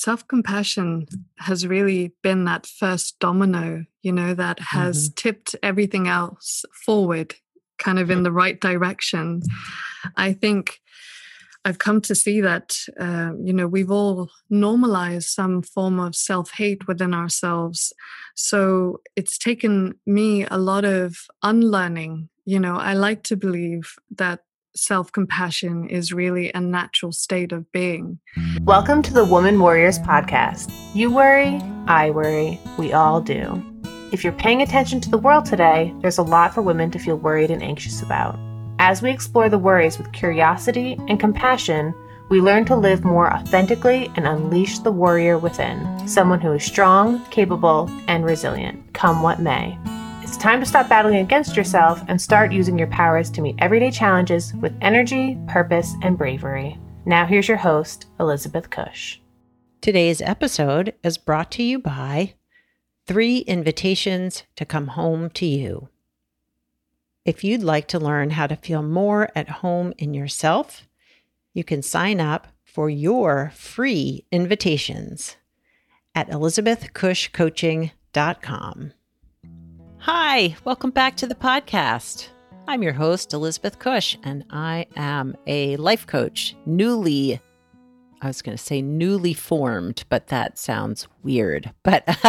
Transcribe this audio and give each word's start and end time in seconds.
self 0.00 0.26
compassion 0.26 1.06
has 1.40 1.66
really 1.66 2.12
been 2.22 2.46
that 2.46 2.64
first 2.64 3.18
domino, 3.18 3.84
you 4.00 4.12
know, 4.12 4.32
that 4.32 4.58
has 4.58 5.10
mm-hmm. 5.10 5.14
tipped 5.14 5.56
everything 5.62 6.08
else 6.08 6.64
forward, 6.86 7.34
kind 7.78 7.98
of 7.98 8.10
in 8.10 8.22
the 8.22 8.32
right 8.32 8.58
direction. 8.58 9.42
I 10.16 10.32
think 10.32 10.80
I've 11.66 11.78
come 11.78 12.00
to 12.02 12.14
see 12.14 12.40
that, 12.40 12.78
uh, 12.98 13.32
you 13.38 13.52
know, 13.52 13.66
we've 13.66 13.90
all 13.90 14.30
normalized 14.48 15.28
some 15.28 15.60
form 15.60 16.00
of 16.00 16.16
self 16.16 16.52
hate 16.52 16.88
within 16.88 17.12
ourselves. 17.12 17.92
So 18.34 19.02
it's 19.16 19.36
taken 19.36 19.98
me 20.06 20.46
a 20.46 20.56
lot 20.56 20.86
of 20.86 21.18
unlearning. 21.42 22.30
You 22.46 22.58
know, 22.58 22.76
I 22.76 22.94
like 22.94 23.22
to 23.24 23.36
believe 23.36 23.92
that 24.16 24.40
self 24.74 25.10
compassion 25.12 25.88
is 25.88 26.12
really 26.12 26.52
a 26.52 26.60
natural 26.60 27.12
state 27.12 27.52
of 27.52 27.70
being. 27.72 28.18
Welcome 28.62 29.02
to 29.02 29.12
the 29.12 29.24
Woman 29.24 29.58
Warriors 29.58 29.98
podcast. 29.98 30.72
You 30.94 31.12
worry, 31.12 31.60
I 31.86 32.10
worry, 32.10 32.60
we 32.78 32.92
all 32.92 33.20
do. 33.20 33.62
If 34.12 34.24
you're 34.24 34.32
paying 34.32 34.62
attention 34.62 35.00
to 35.00 35.10
the 35.10 35.18
world 35.18 35.44
today, 35.44 35.94
there's 36.00 36.18
a 36.18 36.22
lot 36.22 36.54
for 36.54 36.62
women 36.62 36.90
to 36.92 36.98
feel 36.98 37.16
worried 37.16 37.50
and 37.50 37.62
anxious 37.62 38.02
about. 38.02 38.38
As 38.78 39.02
we 39.02 39.10
explore 39.10 39.48
the 39.48 39.58
worries 39.58 39.98
with 39.98 40.12
curiosity 40.12 40.96
and 41.08 41.20
compassion, 41.20 41.94
we 42.28 42.40
learn 42.40 42.64
to 42.66 42.76
live 42.76 43.04
more 43.04 43.32
authentically 43.32 44.10
and 44.16 44.26
unleash 44.26 44.78
the 44.78 44.92
warrior 44.92 45.36
within, 45.36 46.08
someone 46.08 46.40
who 46.40 46.52
is 46.52 46.64
strong, 46.64 47.24
capable, 47.26 47.90
and 48.06 48.24
resilient, 48.24 48.94
come 48.94 49.22
what 49.22 49.40
may. 49.40 49.76
It's 50.30 50.38
time 50.38 50.60
to 50.60 50.66
stop 50.66 50.88
battling 50.88 51.16
against 51.16 51.56
yourself 51.56 52.04
and 52.06 52.22
start 52.22 52.52
using 52.52 52.78
your 52.78 52.86
powers 52.86 53.32
to 53.32 53.40
meet 53.40 53.56
everyday 53.58 53.90
challenges 53.90 54.54
with 54.54 54.72
energy, 54.80 55.36
purpose, 55.48 55.96
and 56.02 56.16
bravery. 56.16 56.78
Now, 57.04 57.26
here's 57.26 57.48
your 57.48 57.56
host, 57.56 58.06
Elizabeth 58.20 58.70
Cush. 58.70 59.20
Today's 59.80 60.22
episode 60.22 60.94
is 61.02 61.18
brought 61.18 61.50
to 61.50 61.64
you 61.64 61.80
by 61.80 62.34
Three 63.08 63.38
Invitations 63.38 64.44
to 64.54 64.64
Come 64.64 64.86
Home 64.86 65.30
to 65.30 65.44
You. 65.44 65.88
If 67.24 67.42
you'd 67.42 67.64
like 67.64 67.88
to 67.88 67.98
learn 67.98 68.30
how 68.30 68.46
to 68.46 68.54
feel 68.54 68.84
more 68.84 69.30
at 69.34 69.48
home 69.48 69.92
in 69.98 70.14
yourself, 70.14 70.86
you 71.54 71.64
can 71.64 71.82
sign 71.82 72.20
up 72.20 72.46
for 72.62 72.88
your 72.88 73.50
free 73.56 74.26
invitations 74.30 75.34
at 76.14 76.30
elizabethcushcoaching.com. 76.30 78.92
Hi, 80.04 80.56
welcome 80.64 80.90
back 80.90 81.16
to 81.18 81.26
the 81.26 81.34
podcast. 81.34 82.28
I'm 82.66 82.82
your 82.82 82.94
host, 82.94 83.34
Elizabeth 83.34 83.78
Cush, 83.78 84.16
and 84.22 84.44
I 84.48 84.86
am 84.96 85.36
a 85.46 85.76
life 85.76 86.06
coach, 86.06 86.56
newly 86.64 87.38
I 88.22 88.26
was 88.26 88.40
going 88.42 88.56
to 88.56 88.62
say 88.62 88.80
newly 88.80 89.34
formed, 89.34 90.04
but 90.08 90.28
that 90.28 90.58
sounds 90.58 91.06
weird. 91.22 91.72
But 91.82 92.04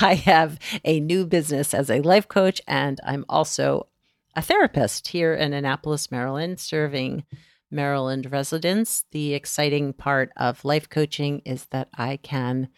I 0.00 0.14
have 0.24 0.58
a 0.84 1.00
new 1.00 1.26
business 1.26 1.74
as 1.74 1.90
a 1.90 2.00
life 2.00 2.28
coach, 2.28 2.60
and 2.66 2.98
I'm 3.04 3.24
also 3.28 3.88
a 4.34 4.42
therapist 4.42 5.08
here 5.08 5.34
in 5.34 5.52
Annapolis, 5.52 6.10
Maryland, 6.10 6.60
serving 6.60 7.24
Maryland 7.70 8.32
residents. 8.32 9.04
The 9.12 9.34
exciting 9.34 9.92
part 9.92 10.30
of 10.36 10.64
life 10.64 10.88
coaching 10.88 11.40
is 11.44 11.66
that 11.66 11.88
I 11.94 12.18
can 12.18 12.68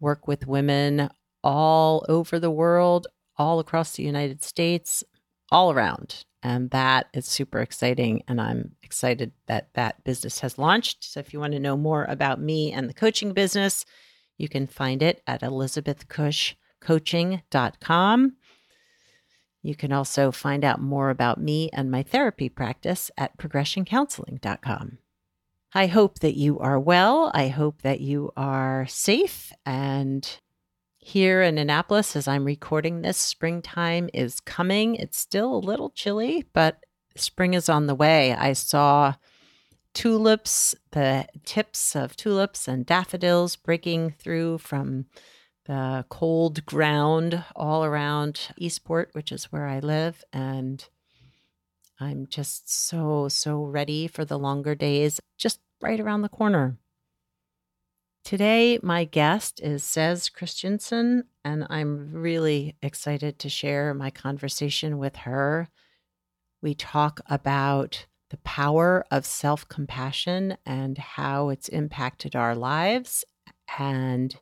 work 0.00 0.28
with 0.28 0.46
women 0.46 1.08
all 1.44 2.04
over 2.08 2.40
the 2.40 2.50
world, 2.50 3.06
all 3.38 3.60
across 3.60 3.92
the 3.92 4.02
United 4.02 4.42
States, 4.42 5.04
all 5.50 5.72
around. 5.72 6.24
And 6.42 6.70
that 6.70 7.06
is 7.12 7.26
super 7.26 7.60
exciting. 7.60 8.22
And 8.28 8.40
I'm 8.40 8.76
excited 8.82 9.32
that 9.46 9.68
that 9.74 10.02
business 10.04 10.40
has 10.40 10.58
launched. 10.58 11.04
So 11.04 11.20
if 11.20 11.32
you 11.32 11.38
want 11.40 11.54
to 11.54 11.60
know 11.60 11.76
more 11.76 12.04
about 12.04 12.40
me 12.40 12.72
and 12.72 12.88
the 12.88 12.94
coaching 12.94 13.32
business, 13.32 13.84
you 14.38 14.48
can 14.48 14.66
find 14.66 15.02
it 15.02 15.22
at 15.26 15.40
elizabethcushcoaching.com. 15.40 18.32
You 19.62 19.74
can 19.74 19.92
also 19.92 20.30
find 20.30 20.64
out 20.64 20.80
more 20.80 21.10
about 21.10 21.40
me 21.40 21.68
and 21.72 21.90
my 21.90 22.04
therapy 22.04 22.48
practice 22.48 23.10
at 23.18 23.36
progressioncounseling.com. 23.36 24.98
I 25.74 25.88
hope 25.88 26.20
that 26.20 26.36
you 26.36 26.60
are 26.60 26.78
well. 26.78 27.32
I 27.34 27.48
hope 27.48 27.82
that 27.82 28.00
you 28.00 28.30
are 28.36 28.86
safe. 28.88 29.52
And 29.66 30.38
here 31.06 31.40
in 31.40 31.56
Annapolis, 31.56 32.16
as 32.16 32.26
I'm 32.26 32.44
recording 32.44 33.02
this, 33.02 33.16
springtime 33.16 34.10
is 34.12 34.40
coming. 34.40 34.96
It's 34.96 35.16
still 35.16 35.54
a 35.54 35.58
little 35.58 35.90
chilly, 35.90 36.46
but 36.52 36.84
spring 37.14 37.54
is 37.54 37.68
on 37.68 37.86
the 37.86 37.94
way. 37.94 38.32
I 38.32 38.54
saw 38.54 39.14
tulips, 39.94 40.74
the 40.90 41.28
tips 41.44 41.94
of 41.94 42.16
tulips 42.16 42.66
and 42.66 42.84
daffodils 42.84 43.54
breaking 43.54 44.16
through 44.18 44.58
from 44.58 45.06
the 45.66 46.04
cold 46.08 46.66
ground 46.66 47.44
all 47.54 47.84
around 47.84 48.48
Eastport, 48.56 49.10
which 49.12 49.30
is 49.30 49.52
where 49.52 49.68
I 49.68 49.78
live. 49.78 50.24
And 50.32 50.84
I'm 52.00 52.26
just 52.26 52.68
so, 52.68 53.28
so 53.28 53.62
ready 53.62 54.08
for 54.08 54.24
the 54.24 54.40
longer 54.40 54.74
days 54.74 55.20
just 55.38 55.60
right 55.80 56.00
around 56.00 56.22
the 56.22 56.28
corner. 56.28 56.78
Today, 58.26 58.80
my 58.82 59.04
guest 59.04 59.60
is 59.62 59.84
Cez 59.84 60.28
Christensen, 60.28 61.26
and 61.44 61.64
I'm 61.70 62.10
really 62.10 62.74
excited 62.82 63.38
to 63.38 63.48
share 63.48 63.94
my 63.94 64.10
conversation 64.10 64.98
with 64.98 65.14
her. 65.18 65.68
We 66.60 66.74
talk 66.74 67.20
about 67.28 68.06
the 68.30 68.38
power 68.38 69.06
of 69.12 69.24
self 69.24 69.68
compassion 69.68 70.56
and 70.66 70.98
how 70.98 71.50
it's 71.50 71.68
impacted 71.68 72.34
our 72.34 72.56
lives 72.56 73.24
and 73.78 74.34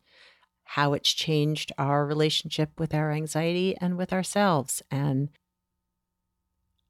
how 0.65 0.95
it's 0.95 1.13
changed 1.13 1.71
our 1.77 2.07
relationship 2.07 2.81
with 2.81 2.95
our 2.95 3.13
anxiety 3.13 3.77
and 3.83 3.99
with 3.99 4.15
ourselves. 4.15 4.83
And 4.91 5.29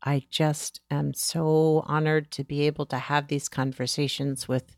I 0.00 0.22
just 0.30 0.80
am 0.92 1.12
so 1.12 1.82
honored 1.86 2.30
to 2.30 2.44
be 2.44 2.68
able 2.68 2.86
to 2.86 2.98
have 2.98 3.26
these 3.26 3.48
conversations 3.48 4.46
with 4.46 4.76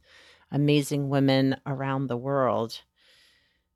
amazing 0.51 1.09
women 1.09 1.57
around 1.67 2.07
the 2.07 2.17
world. 2.17 2.81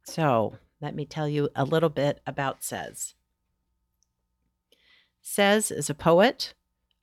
So, 0.04 0.56
let 0.80 0.94
me 0.94 1.04
tell 1.04 1.28
you 1.28 1.50
a 1.54 1.64
little 1.64 1.88
bit 1.88 2.20
about 2.26 2.64
Cez. 2.64 3.14
Cez 5.20 5.70
is 5.70 5.90
a 5.90 5.94
poet, 5.94 6.54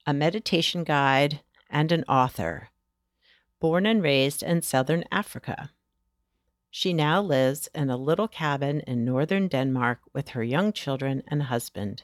a 0.05 0.13
meditation 0.13 0.83
guide, 0.83 1.41
and 1.69 1.91
an 1.91 2.03
author. 2.05 2.69
Born 3.59 3.85
and 3.85 4.01
raised 4.01 4.41
in 4.43 4.61
southern 4.61 5.03
Africa. 5.11 5.71
She 6.69 6.93
now 6.93 7.21
lives 7.21 7.69
in 7.73 7.89
a 7.89 7.97
little 7.97 8.27
cabin 8.27 8.81
in 8.81 9.05
northern 9.05 9.47
Denmark 9.47 9.99
with 10.13 10.29
her 10.29 10.43
young 10.43 10.73
children 10.73 11.23
and 11.27 11.43
husband, 11.43 12.03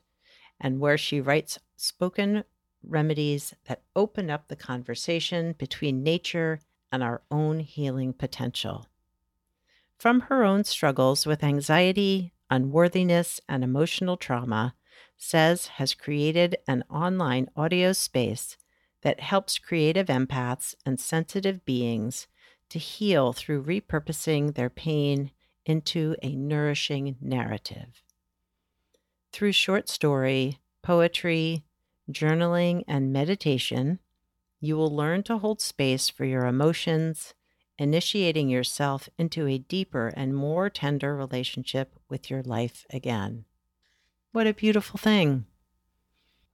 and 0.59 0.79
where 0.79 0.97
she 0.97 1.19
writes 1.19 1.59
spoken 1.75 2.43
remedies 2.83 3.53
that 3.65 3.83
open 3.95 4.29
up 4.29 4.47
the 4.47 4.55
conversation 4.55 5.53
between 5.57 6.03
nature 6.03 6.59
and 6.93 7.01
our 7.03 7.23
own 7.31 7.59
healing 7.59 8.13
potential. 8.13 8.85
From 9.97 10.21
her 10.21 10.43
own 10.43 10.63
struggles 10.63 11.25
with 11.25 11.43
anxiety, 11.43 12.33
unworthiness, 12.51 13.41
and 13.49 13.63
emotional 13.63 14.15
trauma, 14.15 14.75
Cez 15.17 15.67
has 15.67 15.95
created 15.95 16.55
an 16.67 16.83
online 16.89 17.49
audio 17.55 17.93
space 17.93 18.57
that 19.01 19.21
helps 19.21 19.57
creative 19.57 20.07
empaths 20.07 20.75
and 20.85 20.99
sensitive 20.99 21.65
beings 21.65 22.27
to 22.69 22.77
heal 22.77 23.33
through 23.33 23.63
repurposing 23.63 24.53
their 24.53 24.69
pain 24.69 25.31
into 25.65 26.15
a 26.21 26.35
nourishing 26.35 27.15
narrative. 27.19 28.03
Through 29.31 29.53
short 29.53 29.89
story, 29.89 30.59
poetry, 30.83 31.63
journaling, 32.11 32.83
and 32.87 33.11
meditation, 33.11 33.99
you 34.63 34.77
will 34.77 34.95
learn 34.95 35.21
to 35.23 35.37
hold 35.37 35.59
space 35.59 36.07
for 36.07 36.23
your 36.23 36.45
emotions, 36.45 37.33
initiating 37.77 38.47
yourself 38.47 39.09
into 39.17 39.45
a 39.45 39.57
deeper 39.57 40.13
and 40.15 40.33
more 40.33 40.69
tender 40.69 41.17
relationship 41.17 41.99
with 42.07 42.31
your 42.31 42.41
life 42.41 42.85
again. 42.89 43.43
What 44.31 44.47
a 44.47 44.53
beautiful 44.53 44.97
thing! 44.97 45.47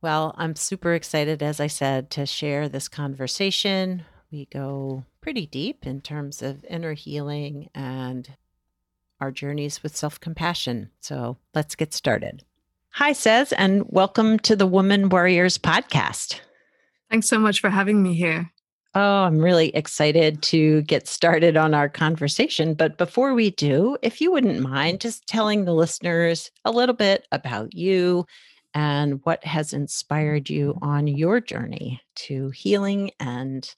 Well, 0.01 0.33
I'm 0.39 0.55
super 0.55 0.95
excited, 0.95 1.43
as 1.43 1.59
I 1.59 1.67
said, 1.67 2.09
to 2.11 2.25
share 2.25 2.67
this 2.67 2.87
conversation. 2.87 4.05
We 4.31 4.45
go 4.45 5.05
pretty 5.21 5.45
deep 5.45 5.85
in 5.85 6.01
terms 6.01 6.41
of 6.41 6.65
inner 6.67 6.93
healing 6.93 7.69
and 7.75 8.27
our 9.21 9.29
journeys 9.29 9.83
with 9.83 9.95
self 9.95 10.19
compassion. 10.19 10.89
So 10.99 11.37
let's 11.53 11.75
get 11.75 11.93
started. 11.93 12.43
Hi, 12.93 13.13
Cez, 13.13 13.53
and 13.53 13.83
welcome 13.87 14.39
to 14.39 14.55
the 14.55 14.65
Woman 14.65 15.09
Warriors 15.09 15.59
podcast. 15.59 16.39
Thanks 17.09 17.27
so 17.27 17.39
much 17.39 17.59
for 17.59 17.69
having 17.69 18.03
me 18.03 18.13
here. 18.13 18.51
Oh, 18.95 19.23
I'm 19.23 19.39
really 19.39 19.69
excited 19.75 20.41
to 20.43 20.81
get 20.83 21.07
started 21.07 21.55
on 21.57 21.73
our 21.73 21.89
conversation. 21.89 22.73
But 22.73 22.97
before 22.97 23.33
we 23.33 23.51
do, 23.51 23.97
if 24.01 24.19
you 24.19 24.31
wouldn't 24.31 24.61
mind 24.61 24.99
just 24.99 25.27
telling 25.27 25.65
the 25.65 25.73
listeners 25.73 26.49
a 26.65 26.71
little 26.71 26.95
bit 26.95 27.27
about 27.31 27.75
you 27.75 28.25
and 28.73 29.19
what 29.23 29.43
has 29.43 29.73
inspired 29.73 30.49
you 30.49 30.77
on 30.81 31.07
your 31.07 31.39
journey 31.39 32.01
to 32.15 32.49
healing 32.49 33.11
and 33.19 33.73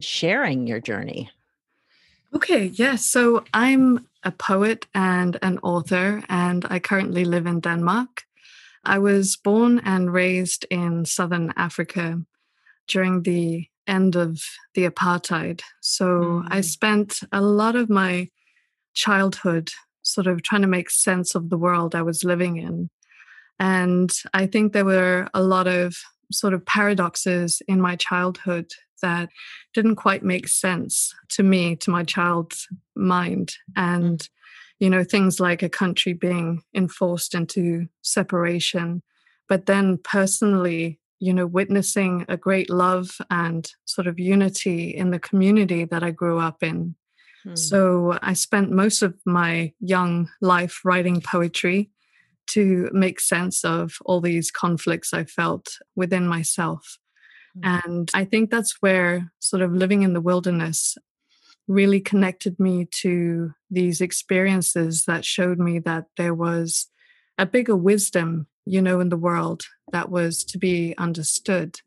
sharing 0.00 0.66
your 0.66 0.80
journey. 0.80 1.30
Okay, 2.34 2.66
yes. 2.66 2.78
Yeah, 2.78 2.96
so 2.96 3.44
I'm 3.52 4.06
a 4.22 4.30
poet 4.30 4.86
and 4.94 5.38
an 5.42 5.58
author, 5.58 6.22
and 6.28 6.66
I 6.70 6.78
currently 6.78 7.24
live 7.24 7.46
in 7.46 7.60
Denmark. 7.60 8.24
I 8.84 8.98
was 8.98 9.36
born 9.36 9.80
and 9.84 10.12
raised 10.12 10.64
in 10.70 11.04
Southern 11.04 11.52
Africa 11.56 12.20
during 12.90 13.22
the 13.22 13.66
end 13.86 14.16
of 14.16 14.42
the 14.74 14.88
apartheid. 14.88 15.62
So 15.80 16.04
mm. 16.06 16.46
I 16.50 16.60
spent 16.60 17.20
a 17.32 17.40
lot 17.40 17.76
of 17.76 17.88
my 17.88 18.28
childhood 18.94 19.70
sort 20.02 20.26
of 20.26 20.42
trying 20.42 20.62
to 20.62 20.68
make 20.68 20.90
sense 20.90 21.34
of 21.34 21.50
the 21.50 21.58
world 21.58 21.94
I 21.94 22.02
was 22.02 22.24
living 22.24 22.56
in. 22.56 22.90
And 23.58 24.10
I 24.32 24.46
think 24.46 24.72
there 24.72 24.84
were 24.84 25.28
a 25.34 25.42
lot 25.42 25.66
of 25.66 25.96
sort 26.32 26.54
of 26.54 26.64
paradoxes 26.64 27.60
in 27.68 27.80
my 27.80 27.96
childhood 27.96 28.70
that 29.02 29.28
didn't 29.74 29.96
quite 29.96 30.22
make 30.22 30.48
sense 30.48 31.14
to 31.30 31.42
me, 31.42 31.76
to 31.76 31.90
my 31.90 32.04
child's 32.04 32.68
mind. 32.94 33.54
And, 33.76 34.26
you 34.78 34.88
know, 34.88 35.04
things 35.04 35.40
like 35.40 35.62
a 35.62 35.68
country 35.68 36.12
being 36.12 36.62
enforced 36.74 37.34
into 37.34 37.88
separation. 38.02 39.02
But 39.48 39.66
then 39.66 39.98
personally, 39.98 40.99
you 41.20 41.32
know, 41.32 41.46
witnessing 41.46 42.24
a 42.28 42.36
great 42.36 42.70
love 42.70 43.18
and 43.30 43.70
sort 43.84 44.06
of 44.06 44.18
unity 44.18 44.88
in 44.88 45.10
the 45.10 45.18
community 45.18 45.84
that 45.84 46.02
I 46.02 46.10
grew 46.10 46.38
up 46.38 46.62
in. 46.62 46.96
Hmm. 47.44 47.54
So 47.54 48.18
I 48.22 48.32
spent 48.32 48.70
most 48.70 49.02
of 49.02 49.14
my 49.24 49.72
young 49.80 50.28
life 50.40 50.80
writing 50.84 51.20
poetry 51.20 51.90
to 52.48 52.90
make 52.92 53.20
sense 53.20 53.64
of 53.64 53.98
all 54.04 54.20
these 54.20 54.50
conflicts 54.50 55.14
I 55.14 55.24
felt 55.24 55.78
within 55.94 56.26
myself. 56.26 56.98
Mm. 57.56 57.82
And 57.84 58.10
I 58.12 58.24
think 58.24 58.50
that's 58.50 58.76
where 58.80 59.32
sort 59.38 59.62
of 59.62 59.72
living 59.72 60.02
in 60.02 60.14
the 60.14 60.20
wilderness 60.20 60.96
really 61.68 62.00
connected 62.00 62.58
me 62.58 62.88
to 62.90 63.52
these 63.70 64.00
experiences 64.00 65.04
that 65.04 65.24
showed 65.24 65.58
me 65.58 65.78
that 65.78 66.06
there 66.16 66.34
was 66.34 66.88
a 67.38 67.46
bigger 67.46 67.76
wisdom, 67.76 68.48
you 68.66 68.82
know, 68.82 69.00
in 69.00 69.08
the 69.08 69.16
world 69.16 69.62
that 69.92 70.10
was 70.10 70.44
to 70.44 70.58
be 70.58 70.94
understood. 70.98 71.80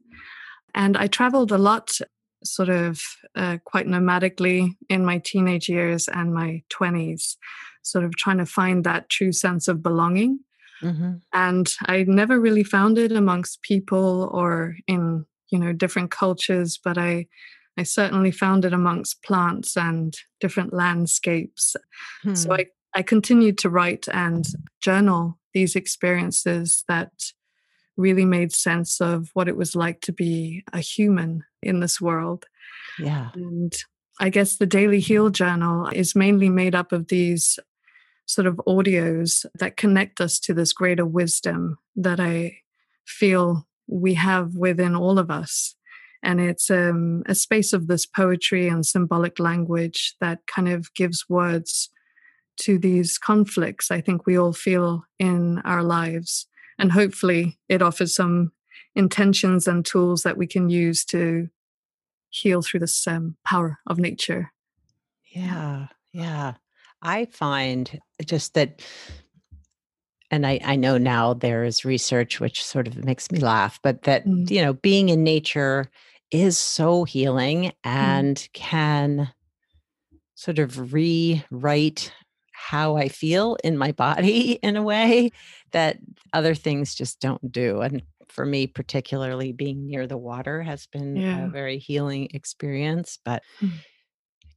And 0.76 0.98
I 0.98 1.08
traveled 1.08 1.52
a 1.52 1.58
lot, 1.58 1.98
sort 2.44 2.70
of 2.70 3.02
uh, 3.36 3.58
quite 3.64 3.88
nomadically 3.88 4.76
in 4.90 5.06
my 5.06 5.20
teenage 5.24 5.70
years 5.70 6.08
and 6.08 6.34
my 6.34 6.64
20s, 6.72 7.36
sort 7.84 8.04
of 8.04 8.16
trying 8.16 8.40
to 8.40 8.46
find 8.46 8.84
that 8.84 9.10
true 9.10 9.32
sense 9.32 9.68
of 9.68 9.84
belonging. 9.84 10.40
Mm-hmm. 10.82 11.14
And 11.32 11.74
I 11.86 12.04
never 12.08 12.40
really 12.40 12.64
found 12.64 12.98
it 12.98 13.12
amongst 13.12 13.62
people 13.62 14.30
or 14.34 14.76
in 14.88 15.26
you 15.54 15.60
know 15.60 15.72
different 15.72 16.10
cultures 16.10 16.80
but 16.84 16.98
i 16.98 17.26
i 17.78 17.84
certainly 17.84 18.32
found 18.32 18.66
it 18.66 18.74
amongst 18.74 19.24
plants 19.24 19.78
and 19.78 20.16
different 20.42 20.74
landscapes 20.74 21.76
hmm. 22.24 22.34
so 22.34 22.54
i 22.54 22.66
i 22.96 23.02
continued 23.02 23.58
to 23.58 23.70
write 23.70 24.08
and 24.12 24.46
journal 24.82 25.38
these 25.54 25.76
experiences 25.76 26.84
that 26.88 27.12
really 27.96 28.26
made 28.26 28.52
sense 28.52 29.00
of 29.00 29.30
what 29.34 29.48
it 29.48 29.56
was 29.56 29.76
like 29.76 30.02
to 30.02 30.12
be 30.12 30.64
a 30.74 30.80
human 30.80 31.44
in 31.62 31.80
this 31.80 32.02
world 32.02 32.46
yeah 32.98 33.30
and 33.36 33.76
i 34.20 34.30
guess 34.30 34.58
the 34.58 34.66
daily 34.66 35.00
heal 35.00 35.30
journal 35.30 35.88
is 35.90 36.16
mainly 36.16 36.50
made 36.50 36.74
up 36.74 36.92
of 36.92 37.08
these 37.08 37.60
sort 38.26 38.48
of 38.48 38.56
audios 38.68 39.46
that 39.56 39.78
connect 39.78 40.20
us 40.20 40.40
to 40.40 40.54
this 40.54 40.74
greater 40.74 41.06
wisdom 41.06 41.78
that 41.96 42.20
i 42.20 42.58
feel 43.06 43.68
we 43.88 44.14
have 44.16 44.56
within 44.56 44.96
all 44.96 45.20
of 45.20 45.30
us. 45.30 45.76
And 46.22 46.40
it's 46.40 46.72
um, 46.72 47.24
a 47.26 47.36
space 47.36 47.74
of 47.74 47.88
this 47.88 48.06
poetry 48.06 48.68
and 48.68 48.86
symbolic 48.86 49.40
language 49.40 50.16
that 50.22 50.40
kind 50.48 50.70
of 50.70 50.94
gives 50.94 51.26
words 51.28 51.90
to 52.62 52.78
these 52.78 53.18
conflicts 53.18 53.92
I 53.92 54.02
think 54.02 54.26
we 54.26 54.38
all 54.38 54.54
feel 54.54 55.04
in 55.20 55.60
our 55.60 55.84
lives. 55.84 56.48
And 56.80 56.92
hopefully, 56.92 57.60
it 57.70 57.82
offers 57.82 58.16
some 58.16 58.52
intentions 58.96 59.68
and 59.68 59.86
tools 59.86 60.24
that 60.24 60.38
we 60.38 60.48
can 60.48 60.70
use 60.70 61.06
to 61.06 61.50
heal 62.30 62.62
through 62.62 62.80
this 62.80 63.08
um, 63.08 63.38
power 63.46 63.80
of 63.88 64.00
nature. 64.00 64.52
Yeah, 65.34 65.88
yeah. 66.12 66.54
I 67.02 67.26
find 67.26 68.00
just 68.26 68.54
that 68.54 68.82
and 70.34 70.48
I, 70.48 70.60
I 70.64 70.78
know 70.78 70.98
now 70.98 71.36
there 71.36 71.64
is 71.64 71.86
research 71.86 72.40
which 72.40 72.66
sort 72.66 72.88
of 72.88 73.06
makes 73.06 73.32
me 73.32 73.38
laugh, 73.38 73.80
but 73.84 74.02
that, 74.04 74.26
mm. 74.26 74.50
you 74.50 74.64
know, 74.64 74.74
being 74.74 75.10
in 75.10 75.24
nature 75.24 75.92
is 76.32 76.58
so 76.58 77.04
healing 77.04 77.66
mm. 77.66 77.74
and 77.84 78.38
mm. 78.38 78.54
can 78.54 79.32
sort 80.34 80.58
of 80.58 80.92
rewrite 80.92 82.12
how 82.64 82.96
I 82.96 83.10
feel 83.10 83.58
in 83.64 83.78
my 83.78 83.92
body 83.92 84.54
in 84.64 84.78
a 84.78 84.84
way 84.84 85.32
that 85.72 85.98
other 86.32 86.56
things 86.56 86.96
just 86.96 87.20
don't 87.20 87.52
do. 87.52 87.82
And 87.82 88.02
for 88.28 88.46
me, 88.46 88.68
particularly 88.68 89.52
being 89.52 89.86
near 89.86 90.08
the 90.08 90.18
water 90.18 90.64
has 90.64 90.88
been 90.88 91.18
yeah. 91.18 91.46
a 91.46 91.50
very 91.50 91.78
healing 91.78 92.30
experience. 92.34 93.20
But 93.24 93.44
mm. 93.62 93.72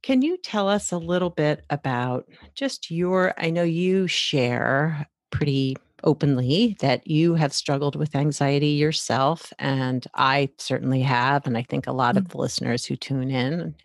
can 0.01 0.21
you 0.21 0.37
tell 0.37 0.69
us 0.69 0.91
a 0.91 0.97
little 0.97 1.29
bit 1.29 1.65
about 1.69 2.27
just 2.55 2.89
your? 2.89 3.33
I 3.37 3.49
know 3.49 3.63
you 3.63 4.07
share 4.07 5.07
pretty 5.29 5.75
openly 6.03 6.77
that 6.79 7.05
you 7.07 7.35
have 7.35 7.53
struggled 7.53 7.95
with 7.95 8.15
anxiety 8.15 8.69
yourself. 8.69 9.51
And 9.59 10.07
I 10.13 10.49
certainly 10.57 11.01
have. 11.01 11.45
And 11.45 11.57
I 11.57 11.63
think 11.63 11.87
a 11.87 11.91
lot 11.91 12.15
mm-hmm. 12.15 12.25
of 12.25 12.29
the 12.29 12.37
listeners 12.37 12.85
who 12.85 12.95
tune 12.95 13.31
in 13.31 13.75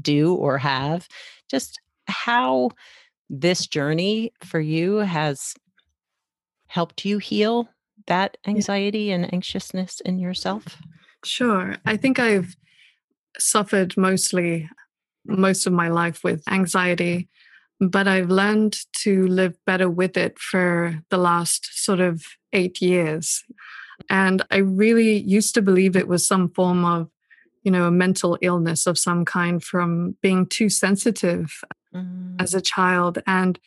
do 0.00 0.34
or 0.34 0.58
have. 0.58 1.08
Just 1.48 1.80
how 2.06 2.70
this 3.32 3.66
journey 3.66 4.32
for 4.44 4.60
you 4.60 4.98
has 4.98 5.54
helped 6.68 7.04
you 7.04 7.18
heal 7.18 7.68
that 8.06 8.36
anxiety 8.46 9.10
and 9.10 9.32
anxiousness 9.32 10.00
in 10.00 10.18
yourself? 10.18 10.76
Sure. 11.24 11.76
I 11.84 11.96
think 11.96 12.18
I've 12.18 12.54
suffered 13.38 13.96
mostly 13.96 14.68
most 15.24 15.66
of 15.66 15.72
my 15.72 15.88
life 15.88 16.22
with 16.22 16.42
anxiety 16.48 17.28
but 17.90 18.06
I've 18.06 18.30
learned 18.30 18.76
to 19.02 19.26
live 19.26 19.56
better 19.66 19.90
with 19.90 20.16
it 20.16 20.38
for 20.38 21.02
the 21.10 21.18
last 21.18 21.68
sort 21.72 21.98
of 21.98 22.22
eight 22.52 22.80
years. 22.80 23.42
And 24.08 24.42
I 24.52 24.58
really 24.58 25.18
used 25.18 25.54
to 25.54 25.62
believe 25.62 25.96
it 25.96 26.06
was 26.06 26.26
some 26.26 26.48
form 26.50 26.84
of, 26.84 27.08
you 27.64 27.72
know, 27.72 27.86
a 27.86 27.90
mental 27.90 28.38
illness 28.40 28.86
of 28.86 28.98
some 28.98 29.24
kind 29.24 29.62
from 29.62 30.16
being 30.22 30.46
too 30.46 30.68
sensitive 30.68 31.52
mm. 31.94 32.36
as 32.40 32.54
a 32.54 32.60
child. 32.60 33.18
And 33.26 33.58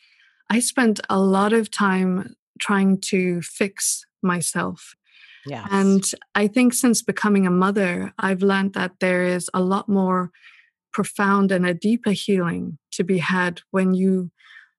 I 0.50 0.60
spent 0.60 1.00
a 1.08 1.18
lot 1.18 1.52
of 1.52 1.70
time 1.70 2.36
trying 2.60 3.00
to 3.00 3.42
fix 3.42 4.04
myself. 4.22 4.94
Yes. 5.46 5.68
And 5.70 6.04
I 6.34 6.48
think 6.48 6.74
since 6.74 7.02
becoming 7.02 7.46
a 7.46 7.50
mother, 7.50 8.12
I've 8.18 8.42
learned 8.42 8.74
that 8.74 8.92
there 9.00 9.24
is 9.24 9.48
a 9.54 9.60
lot 9.60 9.88
more 9.88 10.30
profound 10.92 11.52
and 11.52 11.66
a 11.66 11.74
deeper 11.74 12.10
healing 12.10 12.78
to 12.92 13.04
be 13.04 13.18
had 13.18 13.60
when 13.70 13.94
you 13.94 14.30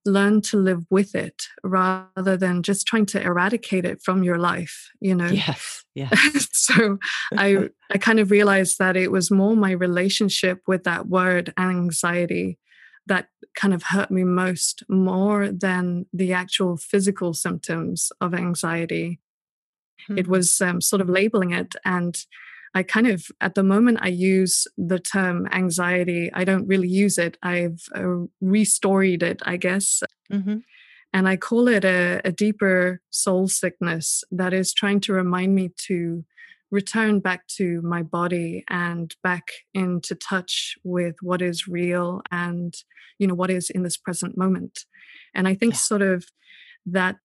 learn 0.07 0.41
to 0.41 0.57
live 0.57 0.85
with 0.89 1.13
it 1.13 1.47
rather 1.63 2.37
than 2.37 2.63
just 2.63 2.87
trying 2.87 3.05
to 3.05 3.21
eradicate 3.21 3.85
it 3.85 4.01
from 4.01 4.23
your 4.23 4.37
life 4.37 4.89
you 5.01 5.13
know 5.19 5.27
yes 5.27 5.83
yeah 5.95 6.09
so 6.51 6.97
i 7.33 7.69
i 7.91 7.97
kind 7.97 8.19
of 8.19 8.31
realized 8.31 8.79
that 8.79 8.95
it 8.95 9.11
was 9.11 9.29
more 9.29 9.55
my 9.55 9.71
relationship 9.71 10.61
with 10.65 10.83
that 10.85 11.07
word 11.07 11.53
anxiety 11.59 12.57
that 13.07 13.29
kind 13.55 13.73
of 13.73 13.83
hurt 13.83 14.11
me 14.11 14.23
most 14.23 14.83
more 14.87 15.49
than 15.49 16.05
the 16.13 16.33
actual 16.33 16.77
physical 16.77 17.33
symptoms 17.33 18.11
of 18.21 18.33
anxiety 18.33 19.19
hmm. 20.07 20.17
it 20.17 20.27
was 20.27 20.61
um, 20.61 20.81
sort 20.81 21.01
of 21.01 21.09
labeling 21.09 21.51
it 21.51 21.75
and 21.83 22.25
I 22.77 22.83
kind 22.83 23.07
of, 23.07 23.27
at 23.41 23.55
the 23.55 23.63
moment, 23.63 23.99
I 24.01 24.09
use 24.09 24.67
the 24.77 24.99
term 24.99 25.47
anxiety. 25.51 26.29
I 26.31 26.43
don't 26.43 26.67
really 26.67 26.87
use 26.87 27.17
it. 27.17 27.35
I've 27.41 27.81
uh, 27.95 28.27
restoried 28.43 29.23
it, 29.23 29.41
I 29.43 29.57
guess. 29.57 30.03
Mm-hmm. 30.31 30.57
And 31.11 31.27
I 31.27 31.37
call 31.37 31.67
it 31.69 31.83
a, 31.83 32.21
a 32.23 32.31
deeper 32.31 33.01
soul 33.09 33.47
sickness 33.47 34.23
that 34.29 34.53
is 34.53 34.73
trying 34.73 34.99
to 35.01 35.13
remind 35.13 35.55
me 35.55 35.71
to 35.87 36.23
return 36.71 37.19
back 37.19 37.47
to 37.47 37.81
my 37.81 38.03
body 38.03 38.63
and 38.69 39.15
back 39.23 39.47
into 39.73 40.15
touch 40.15 40.75
with 40.83 41.15
what 41.21 41.41
is 41.41 41.67
real 41.67 42.21
and 42.31 42.73
you 43.19 43.27
know 43.27 43.35
what 43.35 43.49
is 43.49 43.69
in 43.69 43.83
this 43.83 43.97
present 43.97 44.37
moment 44.37 44.85
and 45.33 45.47
i 45.47 45.53
think 45.53 45.73
yeah. 45.73 45.79
sort 45.79 46.01
of 46.01 46.25
that 46.85 47.17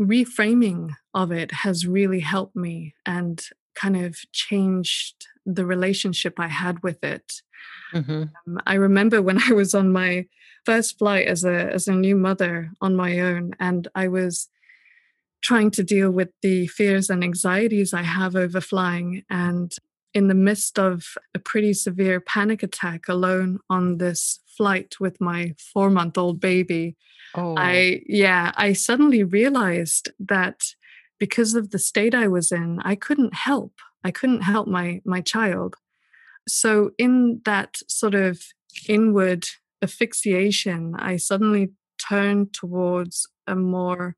reframing 0.00 0.90
of 1.14 1.32
it 1.32 1.50
has 1.52 1.86
really 1.86 2.20
helped 2.20 2.54
me 2.54 2.94
and 3.04 3.42
kind 3.74 3.96
of 3.96 4.16
changed 4.32 5.26
the 5.46 5.64
relationship 5.64 6.34
I 6.38 6.48
had 6.48 6.82
with 6.82 7.02
it. 7.02 7.32
Mm-hmm. 7.94 8.22
Um, 8.22 8.60
I 8.66 8.74
remember 8.74 9.22
when 9.22 9.40
I 9.48 9.52
was 9.52 9.74
on 9.74 9.92
my 9.92 10.26
first 10.64 10.98
flight 10.98 11.26
as 11.26 11.44
a 11.44 11.72
as 11.72 11.88
a 11.88 11.94
new 11.94 12.16
mother 12.16 12.70
on 12.80 12.96
my 12.96 13.20
own, 13.20 13.52
and 13.58 13.88
I 13.94 14.08
was 14.08 14.48
trying 15.42 15.70
to 15.72 15.82
deal 15.82 16.10
with 16.10 16.30
the 16.42 16.66
fears 16.66 17.10
and 17.10 17.22
anxieties 17.22 17.94
I 17.94 18.02
have 18.02 18.34
over 18.36 18.60
flying. 18.60 19.22
And 19.30 19.72
in 20.14 20.28
the 20.28 20.34
midst 20.34 20.78
of 20.78 21.04
a 21.34 21.38
pretty 21.38 21.72
severe 21.72 22.20
panic 22.20 22.62
attack 22.62 23.08
alone 23.08 23.58
on 23.68 23.98
this 23.98 24.40
flight 24.56 24.96
with 24.98 25.20
my 25.20 25.54
four 25.72 25.90
month 25.90 26.18
old 26.18 26.40
baby. 26.40 26.96
Oh. 27.34 27.54
I, 27.56 28.02
yeah, 28.06 28.52
I 28.56 28.72
suddenly 28.72 29.22
realized 29.22 30.10
that 30.18 30.62
because 31.18 31.54
of 31.54 31.70
the 31.70 31.78
state 31.78 32.14
I 32.14 32.28
was 32.28 32.50
in, 32.50 32.80
I 32.84 32.94
couldn't 32.94 33.34
help. 33.34 33.74
I 34.04 34.10
couldn't 34.10 34.42
help 34.42 34.68
my 34.68 35.00
my 35.04 35.20
child. 35.20 35.76
So 36.48 36.92
in 36.98 37.42
that 37.44 37.76
sort 37.88 38.14
of 38.14 38.40
inward 38.88 39.46
asphyxiation, 39.82 40.94
I 40.96 41.16
suddenly 41.16 41.72
turned 42.08 42.54
towards 42.54 43.28
a 43.46 43.54
more 43.54 44.16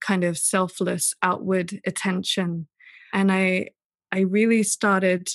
kind 0.00 0.24
of 0.24 0.38
selfless 0.38 1.14
outward 1.22 1.80
attention. 1.86 2.68
And 3.12 3.30
I 3.32 3.70
I 4.12 4.20
really 4.20 4.62
started, 4.62 5.28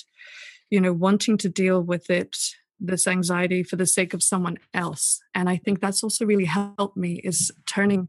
you 0.70 0.80
know, 0.80 0.92
wanting 0.92 1.38
to 1.38 1.48
deal 1.48 1.82
with 1.82 2.10
it, 2.10 2.36
this 2.78 3.06
anxiety 3.06 3.62
for 3.62 3.76
the 3.76 3.86
sake 3.86 4.12
of 4.12 4.22
someone 4.22 4.58
else. 4.74 5.20
And 5.34 5.48
I 5.48 5.56
think 5.56 5.80
that's 5.80 6.02
also 6.02 6.26
really 6.26 6.44
helped 6.44 6.96
me 6.96 7.20
is 7.24 7.50
turning 7.66 8.08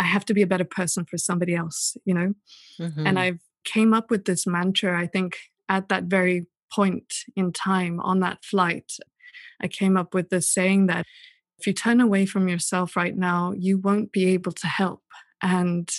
I 0.00 0.04
have 0.04 0.24
to 0.26 0.34
be 0.34 0.40
a 0.40 0.46
better 0.46 0.64
person 0.64 1.04
for 1.04 1.18
somebody 1.18 1.54
else, 1.54 1.94
you 2.06 2.14
know? 2.14 2.32
Mm-hmm. 2.80 3.06
And 3.06 3.18
I've 3.18 3.40
came 3.64 3.92
up 3.92 4.10
with 4.10 4.24
this 4.24 4.46
mantra, 4.46 4.98
I 4.98 5.06
think, 5.06 5.36
at 5.68 5.90
that 5.90 6.04
very 6.04 6.46
point 6.72 7.12
in 7.36 7.52
time 7.52 8.00
on 8.00 8.20
that 8.20 8.42
flight. 8.42 8.92
I 9.60 9.68
came 9.68 9.98
up 9.98 10.14
with 10.14 10.30
this 10.30 10.48
saying 10.48 10.86
that 10.86 11.04
if 11.58 11.66
you 11.66 11.74
turn 11.74 12.00
away 12.00 12.24
from 12.24 12.48
yourself 12.48 12.96
right 12.96 13.14
now, 13.14 13.52
you 13.54 13.76
won't 13.76 14.10
be 14.10 14.24
able 14.28 14.52
to 14.52 14.66
help. 14.66 15.02
And 15.42 15.90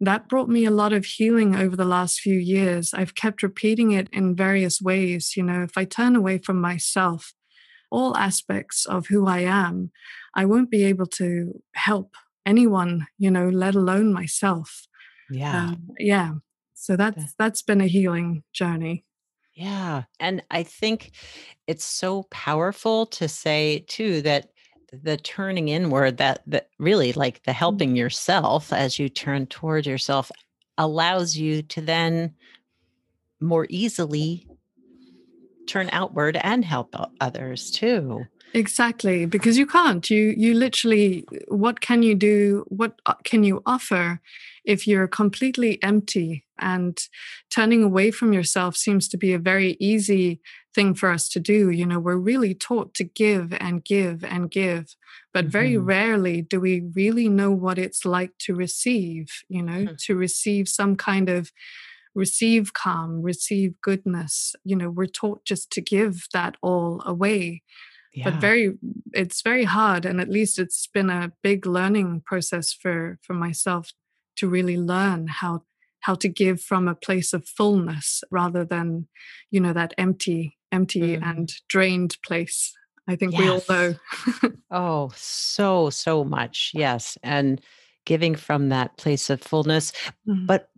that 0.00 0.28
brought 0.28 0.48
me 0.48 0.64
a 0.64 0.70
lot 0.70 0.92
of 0.92 1.04
healing 1.04 1.56
over 1.56 1.76
the 1.76 1.84
last 1.84 2.20
few 2.20 2.38
years. 2.38 2.92
I've 2.94 3.14
kept 3.14 3.42
repeating 3.42 3.92
it 3.92 4.08
in 4.12 4.36
various 4.36 4.80
ways. 4.80 5.36
You 5.36 5.42
know, 5.42 5.62
if 5.62 5.76
I 5.76 5.84
turn 5.84 6.16
away 6.16 6.38
from 6.38 6.60
myself, 6.60 7.32
all 7.90 8.16
aspects 8.16 8.86
of 8.86 9.06
who 9.06 9.26
I 9.26 9.40
am, 9.40 9.90
I 10.34 10.44
won't 10.44 10.70
be 10.70 10.84
able 10.84 11.06
to 11.06 11.60
help 11.74 12.14
anyone, 12.44 13.06
you 13.18 13.30
know, 13.30 13.48
let 13.48 13.74
alone 13.74 14.12
myself. 14.12 14.86
Yeah. 15.30 15.68
Um, 15.68 15.88
yeah. 15.98 16.32
So 16.74 16.96
that's 16.96 17.34
that's 17.38 17.62
been 17.62 17.80
a 17.80 17.86
healing 17.86 18.42
journey. 18.52 19.04
Yeah. 19.54 20.02
And 20.18 20.42
I 20.50 20.64
think 20.64 21.12
it's 21.66 21.84
so 21.84 22.24
powerful 22.30 23.06
to 23.06 23.28
say 23.28 23.84
too 23.88 24.20
that 24.22 24.48
the 25.02 25.16
turning 25.16 25.68
inward 25.68 26.16
that 26.18 26.42
that 26.46 26.68
really 26.78 27.12
like 27.12 27.42
the 27.44 27.52
mm. 27.52 27.54
helping 27.54 27.96
yourself 27.96 28.72
as 28.72 28.98
you 28.98 29.08
turn 29.08 29.46
toward 29.46 29.86
yourself 29.86 30.30
allows 30.78 31.36
you 31.36 31.62
to 31.62 31.80
then 31.80 32.34
more 33.40 33.66
easily 33.68 34.46
turn 35.66 35.88
outward 35.92 36.36
and 36.42 36.64
help 36.64 36.94
others 37.20 37.70
too 37.70 38.24
exactly 38.54 39.26
because 39.26 39.58
you 39.58 39.66
can't. 39.66 40.08
You 40.08 40.32
you 40.36 40.54
literally 40.54 41.26
what 41.48 41.80
can 41.80 42.02
you 42.02 42.14
do 42.14 42.64
what 42.68 43.00
uh, 43.04 43.14
can 43.24 43.44
you 43.44 43.62
offer 43.66 44.20
if 44.64 44.86
you're 44.86 45.08
completely 45.08 45.82
empty? 45.82 46.44
And 46.58 46.96
turning 47.50 47.82
away 47.82 48.12
from 48.12 48.32
yourself 48.32 48.76
seems 48.76 49.08
to 49.08 49.16
be 49.16 49.32
a 49.32 49.38
very 49.40 49.76
easy 49.80 50.40
thing 50.72 50.94
for 50.94 51.10
us 51.10 51.28
to 51.30 51.40
do. 51.40 51.70
You 51.70 51.84
know 51.84 51.98
we're 51.98 52.16
really 52.16 52.54
taught 52.54 52.94
to 52.94 53.04
give 53.04 53.52
and 53.60 53.84
give 53.84 54.24
and 54.24 54.50
give 54.50 54.94
but 55.32 55.46
very 55.46 55.72
mm-hmm. 55.72 55.86
rarely 55.86 56.42
do 56.42 56.60
we 56.60 56.80
really 56.94 57.28
know 57.28 57.50
what 57.50 57.76
it's 57.76 58.04
like 58.04 58.30
to 58.38 58.54
receive 58.54 59.26
you 59.48 59.62
know 59.62 59.72
mm-hmm. 59.72 59.94
to 59.98 60.14
receive 60.14 60.68
some 60.68 60.94
kind 60.94 61.28
of 61.28 61.50
receive 62.14 62.72
calm 62.72 63.20
receive 63.20 63.74
goodness. 63.82 64.54
You 64.64 64.76
know 64.76 64.90
we're 64.90 65.06
taught 65.06 65.44
just 65.44 65.70
to 65.72 65.80
give 65.80 66.28
that 66.32 66.56
all 66.62 67.02
away 67.04 67.62
yeah. 68.14 68.30
but 68.30 68.40
very 68.40 68.74
it's 69.12 69.42
very 69.42 69.64
hard 69.64 70.06
and 70.06 70.20
at 70.20 70.28
least 70.28 70.58
it's 70.58 70.86
been 70.86 71.10
a 71.10 71.32
big 71.42 71.66
learning 71.66 72.22
process 72.24 72.72
for 72.72 73.18
for 73.22 73.34
myself 73.34 73.92
to 74.36 74.48
really 74.48 74.76
learn 74.76 75.26
how 75.26 75.62
how 76.00 76.14
to 76.14 76.28
give 76.28 76.60
from 76.60 76.86
a 76.86 76.94
place 76.94 77.32
of 77.32 77.46
fullness 77.46 78.22
rather 78.30 78.64
than 78.64 79.06
you 79.50 79.60
know 79.60 79.72
that 79.72 79.94
empty 79.98 80.56
empty 80.70 81.16
mm. 81.16 81.22
and 81.22 81.52
drained 81.68 82.16
place 82.24 82.72
i 83.08 83.16
think 83.16 83.32
yes. 83.32 83.40
we 83.40 83.48
all 83.48 83.62
know 83.68 83.94
oh 84.70 85.12
so 85.14 85.90
so 85.90 86.24
much 86.24 86.72
yes 86.74 87.18
and 87.22 87.60
giving 88.06 88.34
from 88.34 88.68
that 88.68 88.96
place 88.96 89.30
of 89.30 89.40
fullness 89.40 89.92
mm. 90.28 90.46
but 90.46 90.68